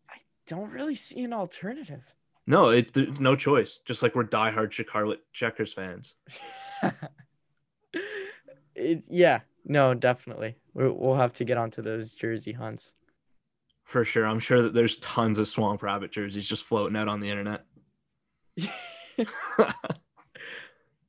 [0.09, 2.03] I don't really see an alternative.
[2.45, 3.79] No, it's there's no choice.
[3.85, 6.15] Just like we're diehard Charlotte Checkers fans.
[8.75, 10.55] it's yeah, no, definitely.
[10.73, 12.93] We'll, we'll have to get onto those jersey hunts.
[13.87, 14.25] For sure.
[14.27, 17.63] I'm sure that there's tons of Swamp Rabbit jerseys just floating out on the internet.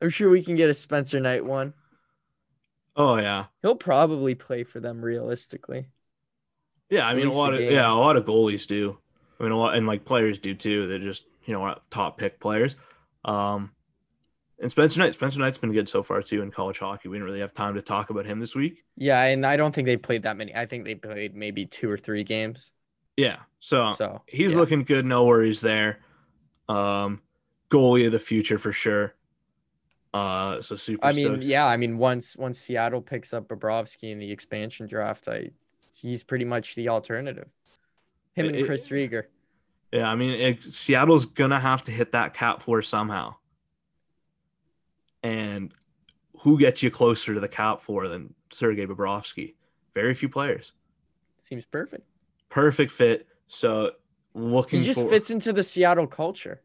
[0.01, 1.75] I'm sure we can get a Spencer Knight one.
[2.97, 3.47] oh yeah.
[3.63, 5.89] He'll probably play for them realistically.
[6.91, 7.73] Yeah, I At mean a lot of game.
[7.73, 8.99] yeah, a lot of goalies do.
[9.39, 10.87] I mean a lot and like players do too.
[10.89, 12.77] They're just, you know, top pick players.
[13.25, 13.73] Um
[14.61, 17.09] And Spencer Knight, Spencer Knight's been good so far too in college hockey.
[17.09, 18.83] We didn't really have time to talk about him this week.
[18.97, 20.55] Yeah, and I don't think they played that many.
[20.55, 22.73] I think they played maybe two or three games.
[23.17, 24.59] Yeah, so, So he's yeah.
[24.59, 25.05] looking good.
[25.07, 26.01] No worries there.
[26.69, 27.21] Um,
[27.71, 29.15] goalie of the future for sure.
[30.15, 31.07] Uh, so super.
[31.07, 31.45] I mean, stoked.
[31.45, 35.51] yeah, I mean once once Seattle picks up Bobrovsky in the expansion draft, I
[35.95, 37.49] he's pretty much the alternative.
[38.35, 39.25] Him and It- Chris Driedger.
[39.93, 43.37] Yeah, I mean, it, Seattle's gonna have to hit that cap floor somehow.
[45.29, 45.75] And
[46.41, 49.55] who gets you closer to the cap floor than Sergei Bobrovsky?
[49.95, 50.73] Very few players.
[51.43, 52.05] Seems perfect.
[52.49, 53.27] Perfect fit.
[53.49, 53.93] So
[54.35, 56.63] looking, He just for, fits into the Seattle culture.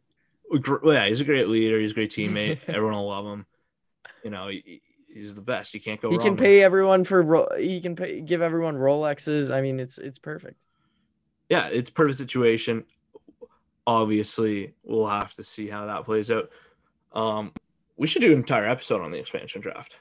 [0.86, 1.80] Yeah, he's a great leader.
[1.80, 2.59] He's a great teammate.
[2.68, 3.45] Everyone will love him.
[4.24, 4.82] You know, he,
[5.14, 5.74] he's the best.
[5.74, 9.53] You can't go He can with pay everyone for he can pay give everyone Rolexes.
[9.53, 10.64] I mean, it's it's perfect.
[11.49, 12.86] yeah, it's perfect situation.
[13.86, 16.49] Obviously, we'll have to see how that plays out.
[17.14, 17.51] Um,
[17.98, 19.96] we should do an entire episode on the expansion draft.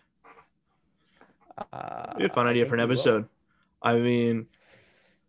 [1.72, 3.28] Uh, Be a fun I idea for an episode.
[3.82, 4.46] I mean,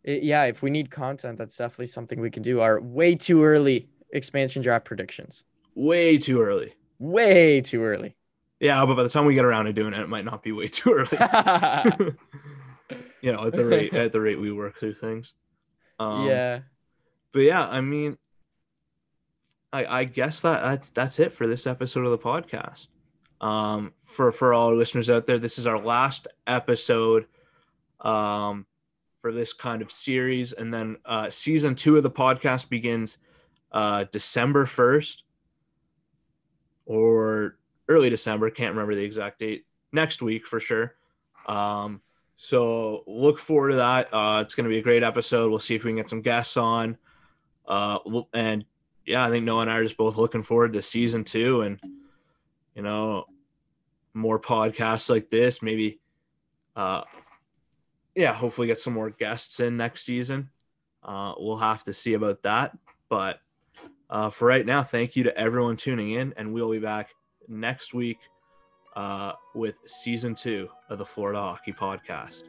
[0.04, 2.60] It- yeah, if we need content, that's definitely something we can do.
[2.62, 5.44] Our way too early expansion draft predictions.
[5.76, 6.74] way too early.
[7.00, 8.16] Way too early.
[8.60, 10.52] Yeah, but by the time we get around to doing it, it might not be
[10.54, 11.18] way too early.
[13.22, 15.34] you know, at the rate at the rate we work through things.
[16.00, 16.62] Um, yeah.
[17.34, 18.18] but yeah, I mean,
[19.74, 22.88] I I guess that that's that's it for this episode of the podcast.
[23.42, 27.26] Um, for for all listeners out there, this is our last episode,
[28.00, 28.66] um,
[29.22, 33.18] for this kind of series, and then uh, season two of the podcast begins,
[33.72, 35.24] uh, December first,
[36.86, 37.58] or
[37.90, 38.50] early December.
[38.52, 39.66] Can't remember the exact date.
[39.92, 40.96] Next week for sure.
[41.48, 42.02] Um,
[42.38, 44.14] so look forward to that.
[44.14, 45.50] Uh, it's going to be a great episode.
[45.50, 46.98] We'll see if we can get some guests on.
[47.68, 48.00] Uh,
[48.34, 48.66] and
[49.06, 51.80] yeah, I think Noah and I are just both looking forward to season two and,
[52.76, 53.26] you know,
[54.14, 55.62] more podcasts like this.
[55.62, 56.00] Maybe,
[56.76, 57.04] uh,
[58.16, 60.50] yeah, hopefully get some more guests in next season.
[61.04, 62.78] Uh, we'll have to see about that.
[63.10, 63.40] But
[64.10, 67.10] uh, for right now, thank you to everyone tuning in, and we'll be back
[67.48, 68.20] next week
[68.96, 72.44] uh, with season two of the Florida Hockey Podcast.